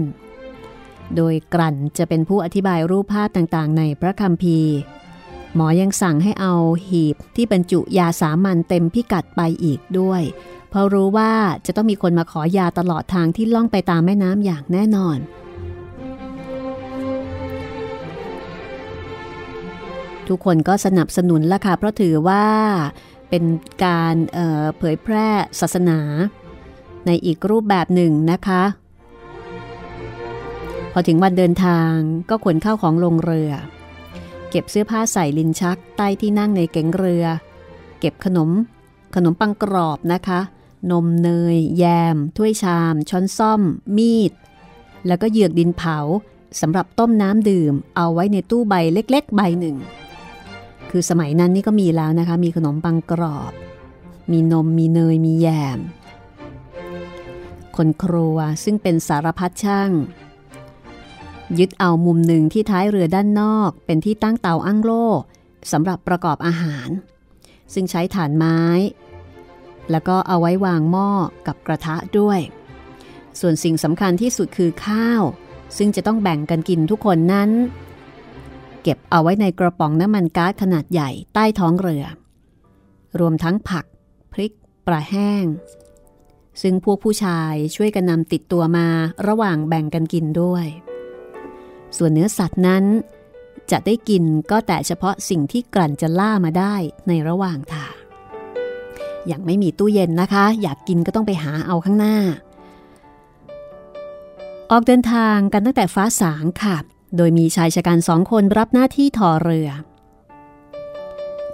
[1.16, 4.74] โดยกลั่นจะเป็นผู้อธิบายรูปภาพต่างๆ ในพระคัมภีร์
[5.54, 6.54] หมอยังสั่งให้เอา
[6.88, 10.22] หีบที่บรรจุยาสามัญเต็มพิกัดไปอีกด้วย
[10.70, 11.32] เพราะรู้ว่า
[11.66, 15.18] จะต้องมีคนมาขอยาตลอดทางที่ล่องไปตามแม่น้ำอย่างแน่นอน
[20.28, 22.44] ทุกคนก็สนับสนุนละค่ะเพราะถือว่า
[23.30, 23.44] เป็น
[23.84, 25.28] การเเผยแพร่
[25.60, 26.00] ศาสนา
[27.06, 28.62] ในอีกรูปแบบหนึ่งนะคะ
[30.98, 31.94] อถึงวันเดินทาง
[32.30, 33.52] ก็ขนข้าวของลงเรือ
[34.50, 37.24] เก็บเสื้อผ้าใส่ลินชักใต้ที่นั่งในเก๋งเรือ
[38.00, 38.50] เก็บขนม
[39.14, 40.40] ขนมปังกรอบนะคะ
[40.90, 41.84] นมเนย แย
[42.14, 43.60] ม ถ้วยชาม ช้อนซ่อม
[43.96, 44.32] มีด
[45.06, 45.98] แล้วก็เหยือกดินเผา
[46.60, 49.76] สำหรับต้มน้ำดื่ม เอาไว้ในตู้ใบเล็ก ๆ ใบหนึ่ง
[50.90, 53.52] คือสมัยนั้นนี่ก็มีแล้วนะคะ มีขนมปังกรอบ
[54.32, 55.78] มีนมมีเนยมีแยม
[57.76, 59.90] คนครัวซึ่งเป็นสารพัดช่าง
[61.58, 65.06] ยึดเอามุมหนึ่งที่ท้ายเรือด้านนอก เป็นที่ตั้งเตาอั้งโล่
[65.72, 66.88] สำหรับประกอบอาหาร
[67.74, 68.60] ซึ่งใช้ถ่านไม้
[69.90, 71.10] แล้วก็เอาไว้วางหม้อ
[71.46, 72.40] กับกระทะด้วย
[73.40, 75.22] ส่วนสิ่งสำคัญที่สุดคือข้าว
[75.76, 77.50] ซึ่งจะต้องแบ่งกันกินทุกคนนั้น
[78.82, 82.04] เก็บเอาไว้ในกระป๋องน้ำมันก๊าซขนาดใหญ่ใต้ท้องเรือ
[83.18, 83.84] รวมทั้งผัก
[84.32, 84.52] พริก
[84.86, 85.44] ปลาแห้ง
[86.62, 88.88] ซึ่งพวกผู้ชายช่วยกันนำติดตัวมา
[89.28, 90.66] ระหว่างแบ่งกันกินด้วย
[91.96, 92.84] ส่วนเนื้อสัตว์นั้น
[93.70, 96.74] จะได้กินก็แต่เฉพาะสิ่งที่กลั่นจะล่ามาได้
[97.08, 97.94] ในระหว่างทาง
[99.26, 102.16] อย่างไม่มีตู้เย็นนะคะ อยากกินก็ต้องไปหาเอาข้างหน้า
[104.70, 106.76] ออกเดินทางกันตั้งแต่ฟ้าสางค่ะ
[107.16, 109.70] โดยมีชายชะกันสองคนรับหน้าที่ถอเรือ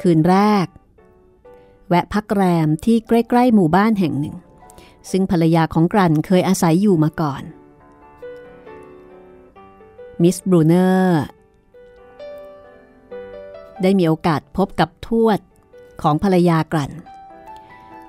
[0.00, 0.66] คืนแรก
[1.88, 4.36] แวะพักแรมที่ใกล้ ๆ หมู่บ้านแห่งหนึ่ง
[5.10, 7.42] ซึ่งภรรยาของกรันเคยอาศัยอยู่มาก่อน
[10.22, 11.22] มิสบรูเนอร์
[13.82, 15.38] ได้มีโอกาสพบกับทวด
[16.02, 16.92] ของภรรยากลั่น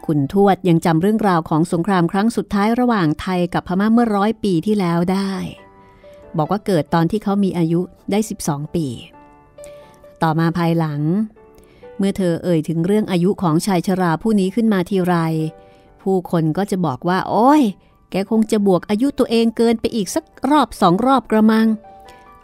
[0.06, 5.32] คุณทวดยังจำเรื่องราวของสงครามครั้งสุดท้ายระหว่างไทยกับพม่าเมื่อร้อยปีที่แล้วได้
[6.38, 8.88] บอกว่าเกิดตอนที่เขามีอายุได้ 12 ปี
[10.22, 11.02] ต่อมาภายหลัง
[11.98, 15.16] เมื่อเธอเอ่ยถึงเรื่องอายุของชายชราผู้นี้ขึ้นมาทีไร
[16.02, 17.64] ผู้คนก็จะบอกว่า โอ้ย
[18.12, 21.68] แกคงจะบวกอายุตัวเองเกินไปอีกสักรอบสองรอบกระมัง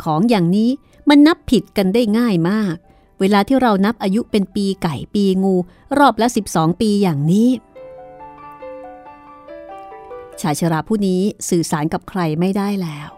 [0.03, 0.69] ของอย่างนี้
[1.09, 2.75] มันนับผิดกันได้ง่ายมาก
[3.19, 5.55] เวลาที่เรานับอายุเป็นปีไก่ปีงู
[5.97, 7.49] รอบละ 12 ปีอย่างนี้
[10.41, 13.09] ชายชราผู้นี้สื่อสารกับใครไม่ได้แล้ว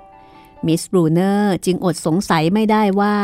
[0.65, 3.15] มิสบรูเนอร์จึงอดสงสัยไม่ได้ว่า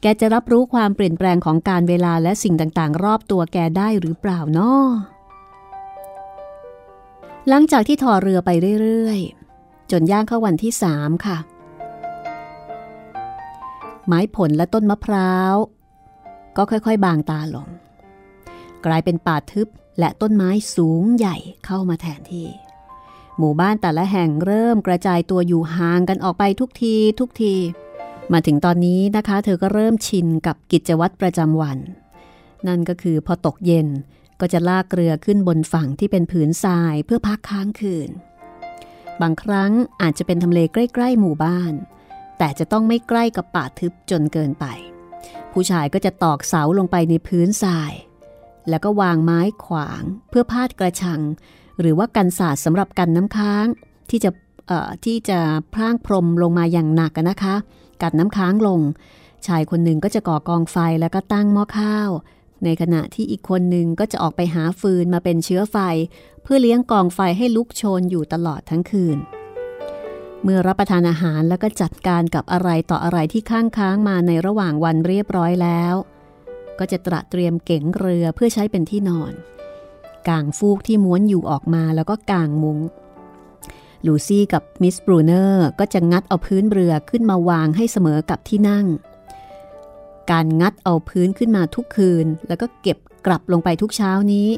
[0.00, 4.86] แกจะรับรู้ความเปลี่ยนแปลงของการเวลาและสิ่งต่างๆ รอบตัวแกได้หรือเปล่านาะ
[7.48, 8.50] หลังจากที่ถอเรือไป
[8.82, 9.20] เรื่อย
[9.56, 11.38] ๆ จนย่างเข้าวันที่สามค่ะ
[14.08, 15.54] ไม้ผลและต้นมะพร้าว
[16.56, 17.68] ก็ค่อยๆ บางตาลง
[18.86, 19.68] กลายเป็นป่าทึบ
[19.98, 22.48] และต้นไม้สูงใหญ่เข้ามาแทนที่
[23.38, 27.54] หมู่บ้านแต่ละแห่งเริ่มกระจายตัวอยู่ห่างกันออกไปทุกทีทุกที
[28.32, 31.78] มาถึงตอนนี้นะคะ เธอก็เริ่มชินกับกิจวัตรประจำวัน
[32.66, 33.88] นั่นก็คือพอตกเย็น
[34.40, 38.10] ก็จะลากเรือขึ้นบนฝั่งที่เป็นผืนทรายเพื่อพักค้างคืน
[39.20, 41.72] บางครั้งอาจจะเป็นทำเลใกล้ ๆ หมู่บ้าน
[42.38, 44.66] แต่จะต้องไม่ใกล้กับป่าทึบจนเกินไป
[45.52, 47.92] ผู้ชายก็จะตอกเสาลงไปในพื้นทราย
[48.68, 51.20] แล้วก็วางไม้ขวางเพื่อพาดกระชัง
[51.80, 53.66] หรือว่ากันศาสตร์สำหรับกันน้ำค้าง
[54.10, 54.30] ที่จะ
[55.04, 55.38] ที่จะ
[55.74, 57.54] พร่างพรมลงมาอย่างหนักนะคะ
[58.02, 58.80] กัดน้ำค้างลง
[59.46, 62.10] ชายคนหนึ่งก็จะก่อกองไฟแล้วก็ตั้งหม้อข้าว
[62.64, 65.76] ในขณะที่อีกคนหนึ่งก็จะออกไปหาฟืนมาเป็นเชื้อไฟ
[66.42, 69.18] เพื่อเลี้ยงกองไฟให้ลุกโชนอยู่ตลอดทั้งคืน
[70.42, 75.94] เมื่อรับประทานอาหารแล้วก็จัดการกับอะไรต่ออะไรที่ข้างค้างมาในระหว่างวันเรียบร้อยแล้ว
[76.78, 79.32] ก็จะตระเตรียมเก๋งเรือเพื่อใช้เป็นที่นอน
[80.28, 82.78] กางฟูกที่ม้วนอยู่ออกมาแล้วก็กางมุง้ง
[84.06, 88.86] ลูซี่กับมิสบรูเนอร์ก็จะงัดเอาพื้นเรือขึ้นมาวางให้เสมอกับที่นั่ง
[90.30, 94.48] การงัดเอาพื้นขึ้นมาทุกคืน แล้วก็เก็บกลับลงไปทุกเช้านี้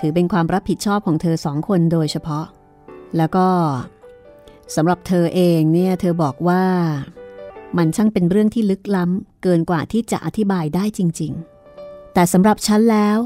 [0.00, 2.44] ถือเป็นความรับผิดชอบของเธอสองคนโดยเฉพาะ
[3.16, 3.46] แล้วก็
[4.74, 6.64] สำหรับเธอเองเนี่ยเธอบอกว่า
[7.76, 11.32] มันช่างเป็นเรื่องที่ลึกล้ำเกินกว่าที่จะอธิบายได้จริง
[11.74, 13.18] ๆ แต่สำหรับฉันแล้ว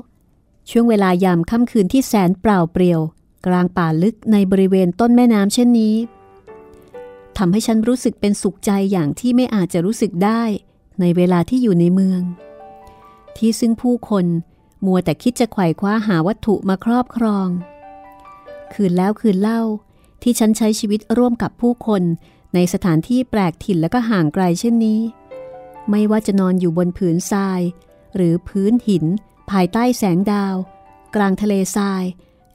[0.71, 3.01] ช่วงเวลายามค่ำคืนที่แสนเปล่าเปลี่ยว
[3.47, 5.97] กลางป่าลึกในบริเวณต้นแม่น้ำเช่นนี้
[7.39, 10.43] ทำให้ฉันรู้สึกเป็นสุขใจอย่างที่ไม่อาจจะรู้สึกได้
[11.01, 12.21] ในเวลาที่อยู่ในเมือง
[13.37, 14.27] ที่ซึ่งผู้คน
[14.85, 17.49] มัวแต่คิดจะไขว่คว้าหาวัตถุมาครอบครอง
[18.73, 19.61] คืนแล้วคืนเล่า
[20.23, 22.03] ที่ฉันใช้ชีวิตร่วมกับผู้คน
[22.55, 25.01] ในสถานที่แปลกถิ่นและก็ห่างไกลเช่นนี้
[25.91, 27.61] ไม่ว่าจะนอนอยู่บนผืนทราย
[28.17, 29.05] หรือพื้นหิน
[29.51, 30.55] ภายใต้แสงดาว
[31.15, 32.05] กลางทะเลทราย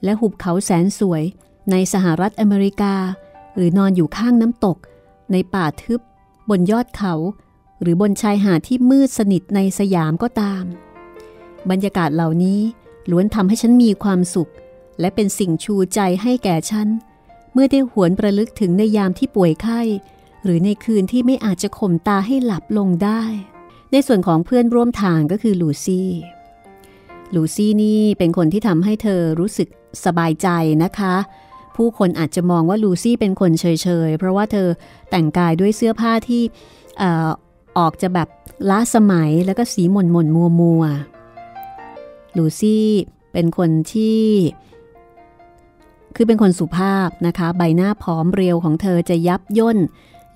[0.04, 1.22] และหุบเขาแสนสวย
[1.70, 2.94] ในสหรัฐอเมริกา
[3.56, 4.76] หรือนอนอยู่ข้างน้ำตก
[5.32, 6.00] ในป่าทึบ
[6.50, 7.14] บนยอดเขา
[7.80, 10.64] หรือบนชายหาดที่มืดสนิทในสยามก็ตาม
[11.70, 12.60] บรรยากาศเหล่านี้
[13.10, 14.50] ล้วนทำให้ฉันมีความสุข
[15.00, 16.88] และเป็นสิ่งชูใจให้แก่ฉัน
[17.60, 19.80] มื่อได้หวนประลึกถึงในยามที่ป่วยไข้
[20.44, 23.22] หรือในคืนที่ไม่อาจจะข่มตาให้หลับลงได้
[23.92, 26.10] ในส่วนของเพื่อนร่วมทางก็คือลูซี่
[27.34, 29.68] ลูซี่นี่เป็นคนที่ทำให้เธอรู้สึก
[30.04, 30.48] สบายใจ
[30.84, 31.14] นะคะ
[31.76, 33.64] ผู้คนอาจจะมองว่าลูซี่เป็นคนเฉ
[34.08, 34.68] ยๆ เพราะว่าเธอ
[35.10, 36.42] แต่งกายด้วยเสื้อผ้าที่
[37.78, 38.28] ออกจะแบบ
[38.70, 40.84] ล้าสมัยแล้วก็สีหม่นหม่นมัวมัว
[42.36, 42.86] ลูซี่
[43.32, 44.18] เป็นคนที่
[46.14, 49.78] คือเป็นคนสุภาพนะคะ ใบหน้าผอมเรียวของเธอจะยับย่น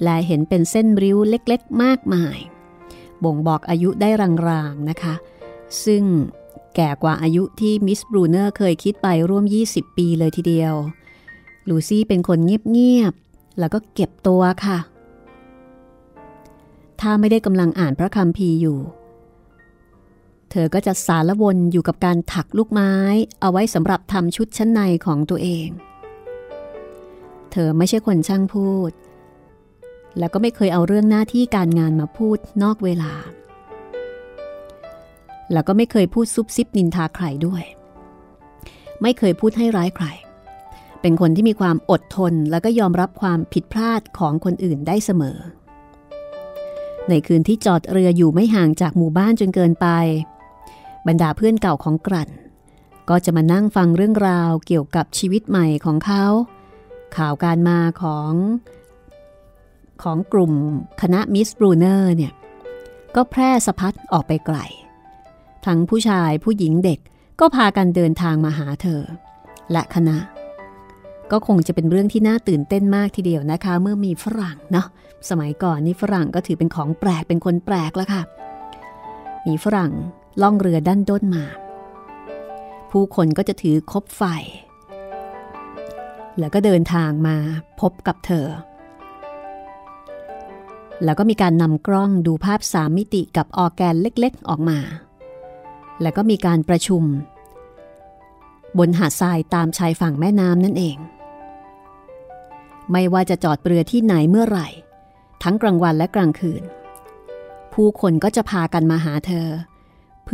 [0.02, 2.38] และเห็นเป็นเส้นริ้วเล็กๆ มากมาย
[3.24, 4.08] บ่งบอกอายุได้
[4.48, 5.14] รางๆนะคะ
[5.85, 6.04] ซึ่ง
[6.76, 10.74] แก่กว่าอายุที่มิสบรูเนอร์เคยคิดไปร่วม 20 ปีเลยทีเดียว
[11.68, 14.78] ลูซี่เป็นคนเงียบๆ แล้วก็เก็บตัวค่ะ
[17.00, 18.78] ถ้าไม่ได้กำลังอ่านพระคัมภีร์อยู่
[20.55, 22.93] เธอก็จะสารวนอยู่กับการถักลูกไม้
[23.41, 25.69] เอาไว้สำหรับทำชุดชั้นในของตัวเอง
[27.53, 28.93] เธอไม่ใช่คนช่างพูด
[30.19, 33.12] แล้วก็ไม่เคยเอาเรื่องหน้าที่การงานมาพูดนอกเวลา
[35.53, 37.62] แล้วก็ไม่เคยพูดซุบซิบนินทาใครด้วย
[39.03, 40.07] ไม่เคยพูดให้ร้ายใคร
[41.01, 45.38] เป็นคนที่มีความอดทนแล้วก็ยอมรับความผิดพลาดของคนอื่นได้เสมอ
[47.09, 49.88] ในคืนที่จอดเรืออยู่ไม่ห่างจากหมู่บ้านจนเกินไป
[51.07, 52.31] บรรดาเพื่อนเก่าของกลั่น
[53.09, 56.25] ก็จะมานั่งฟังเรื่องราวเกี่ยวกับชีวิตใหม่ของเขา
[57.17, 58.33] ข่าวการมาของ
[60.03, 60.53] ของกลุ่ม
[61.03, 62.33] คณะมิสบรูเนอร์เนี่ย
[63.15, 64.59] ก็แพร่สะพัดออกไปไกล
[65.67, 67.01] ทั้งผู้ชายผู้หญิงเด็ก
[67.41, 69.03] ก็พากันเดินทางมาหาเธอ
[69.73, 70.17] และคณะ
[71.31, 74.87] ก็คงจะเป็นเรื่องที่น่าตื่นเต้นมากทีเดียวนะคะ เมื่อมีฝรั่งเนาะ
[75.31, 78.23] สมัยก่อนนี่ฝรั่งก็ถือเป็นของแปลกเป็นคนแปลกแล้วค่ะ
[79.47, 79.93] มีฝรั่ง
[80.40, 81.45] ล่องเรือด้านด้นมา
[82.90, 84.23] ผู้คนก็จะถือคบไฟ
[86.38, 87.37] แล้วก็เดินทางมา
[87.81, 88.47] พบกับเธอ
[91.05, 94.79] แล้วก็มีการนำกล้องดูภาพสามมิติกับออแกนเล็กๆออกมา
[96.03, 97.05] และก็มีการประชุม
[98.79, 100.97] บนหาดทรายตามชายฝั่งแม่น้ำนั่นเอง
[102.92, 104.68] ไม่ว่าจะจอดเรือที่ไหนเมื่อไหร่
[105.42, 106.62] ทั้งกลางวันและกลางคืน
[107.73, 109.49] ผู้คนก็จะพากันมาหาเธอ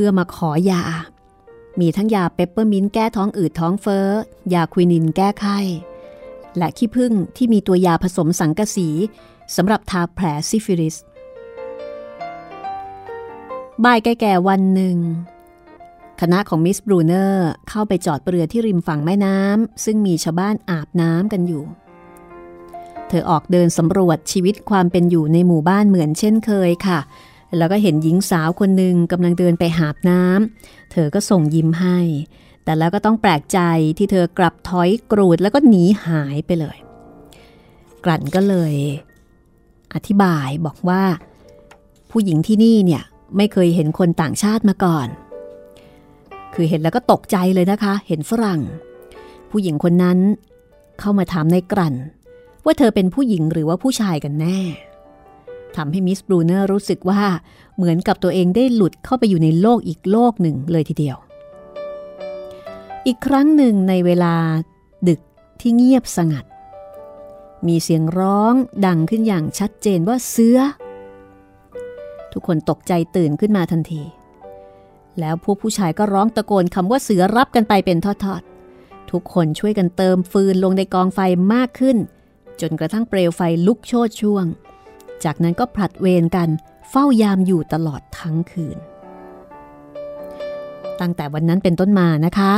[0.00, 0.82] เพื่อมาขอยา
[1.80, 4.02] มีทั้งยาเปปเปอร์มินต์แก้ท้องอืดท้องเฟ้
[4.50, 5.58] อ ยาควินินแก้ไข้
[6.56, 8.88] และขี้ผึ้งที่มีตัวยาผสมสังกะสี
[9.56, 10.96] สำหรับทาแผลซิฟิลิส
[13.84, 14.96] บ่ายแก่ๆวันหนึ่ง
[16.20, 21.64] คณะของมิสบรูเนอร์เข้าไปจอดเรือที่ริมฝั่งแม่น้ำซึ่งมีชาวบ้านอาบน้ำกันอยู่
[23.08, 26.98] เธอออกเดินสำรวจชีวิตความเป็นอยู่ในหมู่บ้านเหมือนเช่นเคยค่ะ
[27.56, 31.98] แล้วก็เห็นหญิงสาวคนหนึ่งกำลังเดินไปหาบน้ำ เธอก็ส่งยิ้มให้
[32.64, 33.60] แต่แล้วก็ต้องแปลกใจ
[33.98, 36.78] ที่เธอกลับถอยกรูดแล้วก็หนีหายไปเลย
[38.04, 38.74] กลั่นก็เลย
[39.94, 41.02] อธิบายบอกว่า
[42.10, 43.02] ผู้หญิงที่นี่เนี่ย
[43.36, 45.08] ไม่เคยเห็นคนต่างชาติมาก่อน
[46.54, 48.60] คือเห็นแล้วก็ตกใจเลยนะคะ เห็นฝรั่ง
[49.50, 50.18] ผู้หญิงคนนั้น
[51.00, 51.94] เข้ามาถามในกลั่น
[52.64, 54.58] ว่าเธอเป็นผู้หญิงหรือว่าผู้ชายกันแน่
[55.78, 57.22] ทำให้มิสบรูเนอร์รู้สึกว่า
[57.76, 61.16] เหมือนกับตัวเองได้หลุดเข้าไปอยู่ในโลกอีกโลกหนึ่งเลยทีเดียว
[63.06, 64.34] อีกครั้งหนึ่งในเวลา
[65.08, 65.20] ดึก
[65.60, 66.44] ที่เงียบสงัด
[67.66, 68.54] มีเสียงร้อง
[68.86, 70.58] ดังขึ้นอย่างชัดเจนว่าเสือ
[72.32, 74.02] ทุกคนตกใจตื่นขึ้นมาทันที
[75.20, 81.20] แล้วพวกผู้ชายก็ร้องตะโกนคำว่าเสือรับกันไปเป็นทอดๆ ทุกคนช่วยกันเติมฟืนลงในกองไฟ
[81.54, 81.96] มากขึ้น
[82.60, 84.46] จนกระทั่งเปลวไฟลุกโชดช่วง
[85.24, 86.48] จากนั้นก็ผลัดเวรกัน
[86.90, 88.78] เฝ้ายามอยู่ตลอดทั้งคืน
[91.00, 92.52] ตั้งแต่วันนั้นเป็นต้นมานะคะ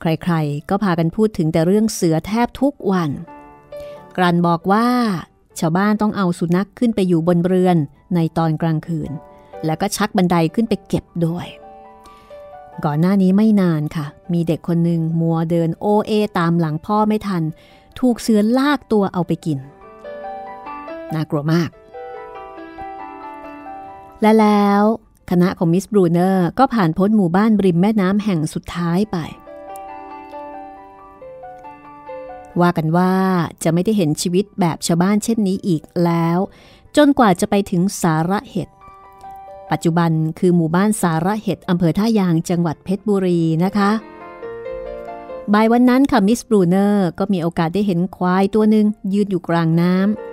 [0.00, 3.10] ใครๆก็พากันพูดถึงแต่เรื่องเสือแทบทุกวัน
[4.16, 4.86] กรันบอกว่า
[5.58, 7.76] ชาวบ้านต้องเอาสุนัขขึ้นไปอยู่บนเรือน
[8.14, 9.10] ในตอนกลางคืน
[9.64, 11.46] แล้วก็ชักบันไดขึ้นไปเก็บด้วย
[12.84, 17.42] ก่อนหน้านี้ไม่นานค่ะ มีเด็กคนหนึ่งมัวเดินโอเอตามหลังพ่อไม่ทัน
[17.98, 19.58] ถูกเสือลากตัวเอาไปกิน
[21.14, 21.70] น่ากลัวมาก
[24.22, 24.82] และแล้ว
[25.30, 29.16] คณะของมิสบรูเนอร์ก็ผ่านพ้นหมู่บ้านริมแม่น้ำแห่งสุดท้ายไป
[32.60, 33.12] ว่ากันว่า
[33.62, 36.38] จะไม่ได้เห็นชีวิตแบบชาวบ้านเช่นนี้อีกแล้ว
[36.96, 38.74] จนกว่าจะไปถึงสาระเหตุ
[39.70, 43.90] ปัจจุบันคือหมู่บ้านสาระเห็ดอำเภอท่ายางจังหวัดเพชรบุรีนะคะ
[45.54, 50.27] บ่ายวันนั้นค่ะมิสบรูเนอร์ก็มีโอกาสได้เห็นควายตัวหนึ่งยืนอยู่กลางน้ำ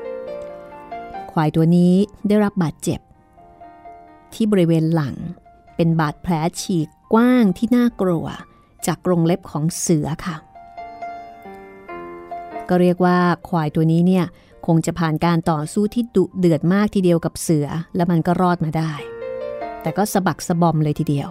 [1.38, 1.94] ควายตัวนี้
[2.28, 3.00] ได้รับบาดเจ็บ
[4.34, 5.16] ที่บริเวณหลัง
[5.76, 8.26] เป็นบาดแผลฉีกกว้างที่น่ากลัว
[8.86, 10.36] จากกรงเล็บของเสือค่ะ
[12.70, 14.26] ก็เรียกว่าควายตัวนี้เนี่ย
[14.66, 18.94] คงจะผ่านการต่อสู้ที่ดุเดือดมากทีเดียวกับเสือ แล้วมันก็รอดมาได้
[19.82, 21.30] แต่ก็สะบักสะบอมเลยทีเดียว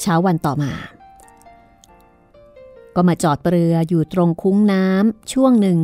[0.00, 0.72] เช้าวันต่อมา
[2.96, 5.78] ก็มาจอดเรืออยู่ตรงคุ้งน้ำช่วงหนึ่ง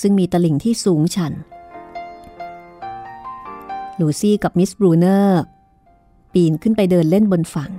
[0.00, 1.32] ซึ่งมีตลิ่งที่สูงชัน
[4.00, 5.42] ลูซี่กับมิสบรูเนอร์
[6.32, 7.70] ปีนขึ้นไปเดินเล่นบนฝั่ง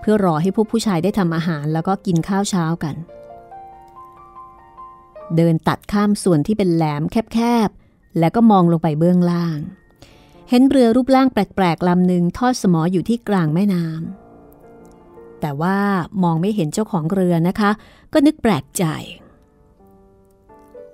[0.00, 2.96] เพื่อรอให้พวกผู้ชายได้ทำอาหารแล้วก็กินข้าวเช้ากัน
[5.36, 7.02] เดินตัดข้ามส่วนที่เป็นแหลม
[7.34, 9.58] แคบๆ แล้วก็มองลงไปเบื้องล่าง
[10.50, 15.78] เห็นเรือรูปร่างแปลกๆลำหนึ่งทอดสมออยู่ที่กลางแม่น้ำแต่ว่า
[16.22, 17.70] มองไม่เห็นเจ้าของเรือนะคะ
[18.12, 18.84] ก็นึกแปลกใจ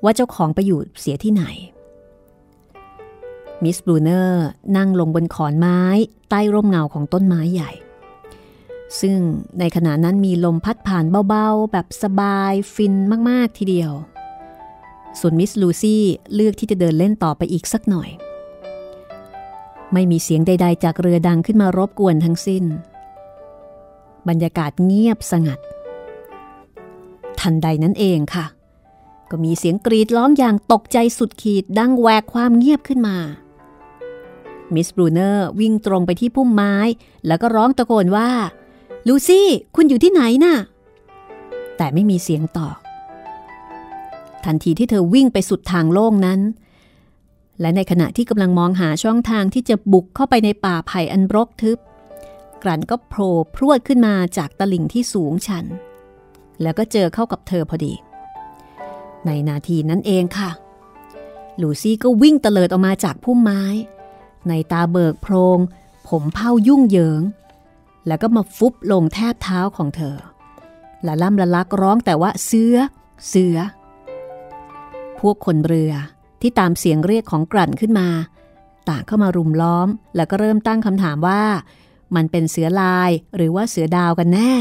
[0.05, 1.45] ว่าเจ้าของไปอยู่เสียที่ไหน
[3.63, 4.47] มิสบรูเนอร์
[4.77, 5.83] นั่งลงบนขอนไม้
[6.31, 7.71] ใต้ร่มเงาของต้นไม้ใหญ่
[9.01, 9.19] ซึ่ง
[9.59, 12.95] ในขณะนั้นมีลมพัดผ่านเบาๆ แบบสบายฟิน
[13.31, 13.93] มากๆทีเดียว
[15.21, 18.09] ส่วนมิสลูซี่เลือกที่จะเดินเล่นต่อไปอีกสักหน่อย
[19.93, 22.65] ไม่มีเสียงใด ๆ จากเรือดังขึ้นมารบกวนทั้งสิ้น
[24.29, 25.61] บรรยากาศเงียบสงัด
[27.41, 28.47] ทันใดนั้นเองค่ะ
[29.31, 33.17] ก็มีเสียงกรีดร้องอย่างตกใจสุดขีดดังแหวกความเงียบขึ้นมา
[34.75, 36.75] มิสบรูเนอร์วิ่งตรงไปที่พุ่มไม้
[37.27, 38.31] แล้วก็ร้องตะโกนว่า
[39.09, 40.55] ลูซี่ คุณอยู่ที่ไหนนะ่ะ
[41.77, 42.77] แต่ไม่มีเสียงตอบ
[44.45, 46.41] ทันทีที่เธอวิ่งไปสุดทางโล่งนั้น
[47.61, 51.79] และในขณะที่กำลังมองหาช่องทางที่จะบุกเข้าไปในป่าไผ่อันรกทึบ
[52.63, 55.65] กลันก็โผล่พรวดขึ้นมาจากตลิ่งที่สูงชัน
[56.63, 57.93] แล้วก็เจอเข้ากับเธอพอดี
[59.27, 60.51] ในนาทีนั้นเองค่ะ
[61.61, 63.63] ลูซี่ก็วิ่งเตลิดออกมาจากพุ่มไม้
[64.49, 65.59] ในตาเบิกโพรง
[66.09, 67.23] ผมเผายุ่งเหยิง
[68.07, 70.17] แล้วก็มาฟุบลงแทบเท้าของเธอ
[71.07, 72.77] ละล่ำละลักร้องแต่ว่าเสือ
[73.29, 73.57] เสือ
[75.19, 75.93] พวกคนเรือ
[76.41, 78.09] ที่ตามเสียงเรียกของกลั่นขึ้นมา
[78.89, 81.43] ต่างเข้ามารุมล้อม แล้วก็เริ่มตั้งคำถามว่า
[82.17, 84.53] มันเป็นเสือลายหรือว่าเสือดาวกันแน่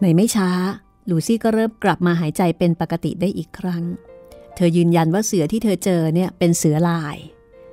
[0.00, 0.50] ในไม่ช้า
[1.08, 3.84] ลูซี่ก็เริ่มกลับมาหายใจเป็นปกติได้อีกครั้ง
[4.56, 7.16] เธอยืนยันว่าเสือที่เธอเจอเนี่ยเป็นเสือลาย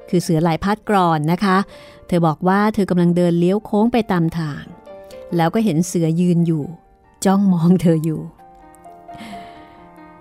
[0.10, 1.58] คือเสือลายพัดกรอนนะคะ
[2.08, 4.64] เธอบอกว่าเธอกำลังเดินเลี้ยวโค้งไปตามทาง
[5.36, 6.64] แล้วก็เห็นเสือยืนอยู่
[7.26, 8.22] จ้องมองเธออยู่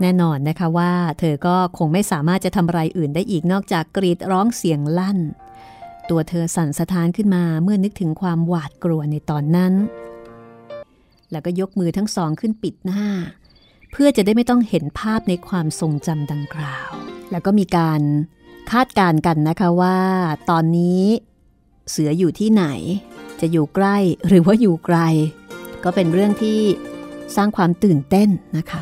[0.00, 5.18] แน่นอนนะคะว่า เธอก็คงไม่สามารถจะทำอะไรอื่นได้อีกนอกจากกรีดร้องเสียงลั่น
[6.10, 9.72] ตัวเธอสั่นสะท้านขึ้นมาเมื่อนึกถึงความหวาดกลัวในตอนนั้น
[11.32, 13.04] แล้วก็ยกมือทั้งสองขึ้นปิดหน้า
[13.92, 16.90] เพื่อจะได้ไม่ต้องเห็นภาพในความทรงจำดังกล่าว
[17.30, 18.00] แล้วก็มีการ
[18.70, 19.98] คาดการกันนะคะว่า
[20.50, 21.02] ตอนนี้
[21.90, 22.64] เสืออยู่ที่ไหน
[23.40, 23.96] จะอยู่ใกล้
[24.28, 24.98] หรือว่าอยู่ไกล
[25.84, 26.58] ก็เป็นเรื่องที่
[27.36, 28.80] สร้างความตื่นเต้นนะคะ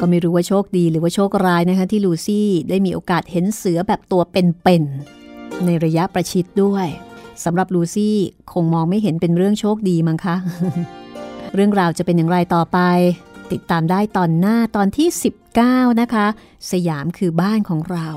[0.00, 6.86] ก็ไม่รู้ว่าโชคดีหรือว่าโชคร้ายนะคะที่ลูซี่ได้มีโอกาสเห็นเสือแบบตัวเป็นๆในระยะประชิดด้วย
[7.44, 8.16] สำหรับลูซี่
[8.52, 10.36] คงมองไม่เห็นเป็นเรื่องโชคดีมั้งคะ
[11.54, 12.78] เรื่องราวจะเป็นอย่างไรต่อไป
[13.52, 15.08] ติดตามได้ตอนหน้าตอนที่
[15.54, 16.26] 19 นะคะ
[16.70, 18.08] สยามคือบ้านของเรา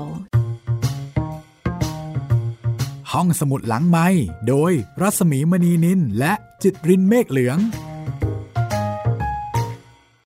[3.12, 4.08] ห้องสมุดหลังไม้
[4.48, 6.32] โดยรัสมีมณีนินและ
[6.62, 7.58] จิตรินเมฆเหลือง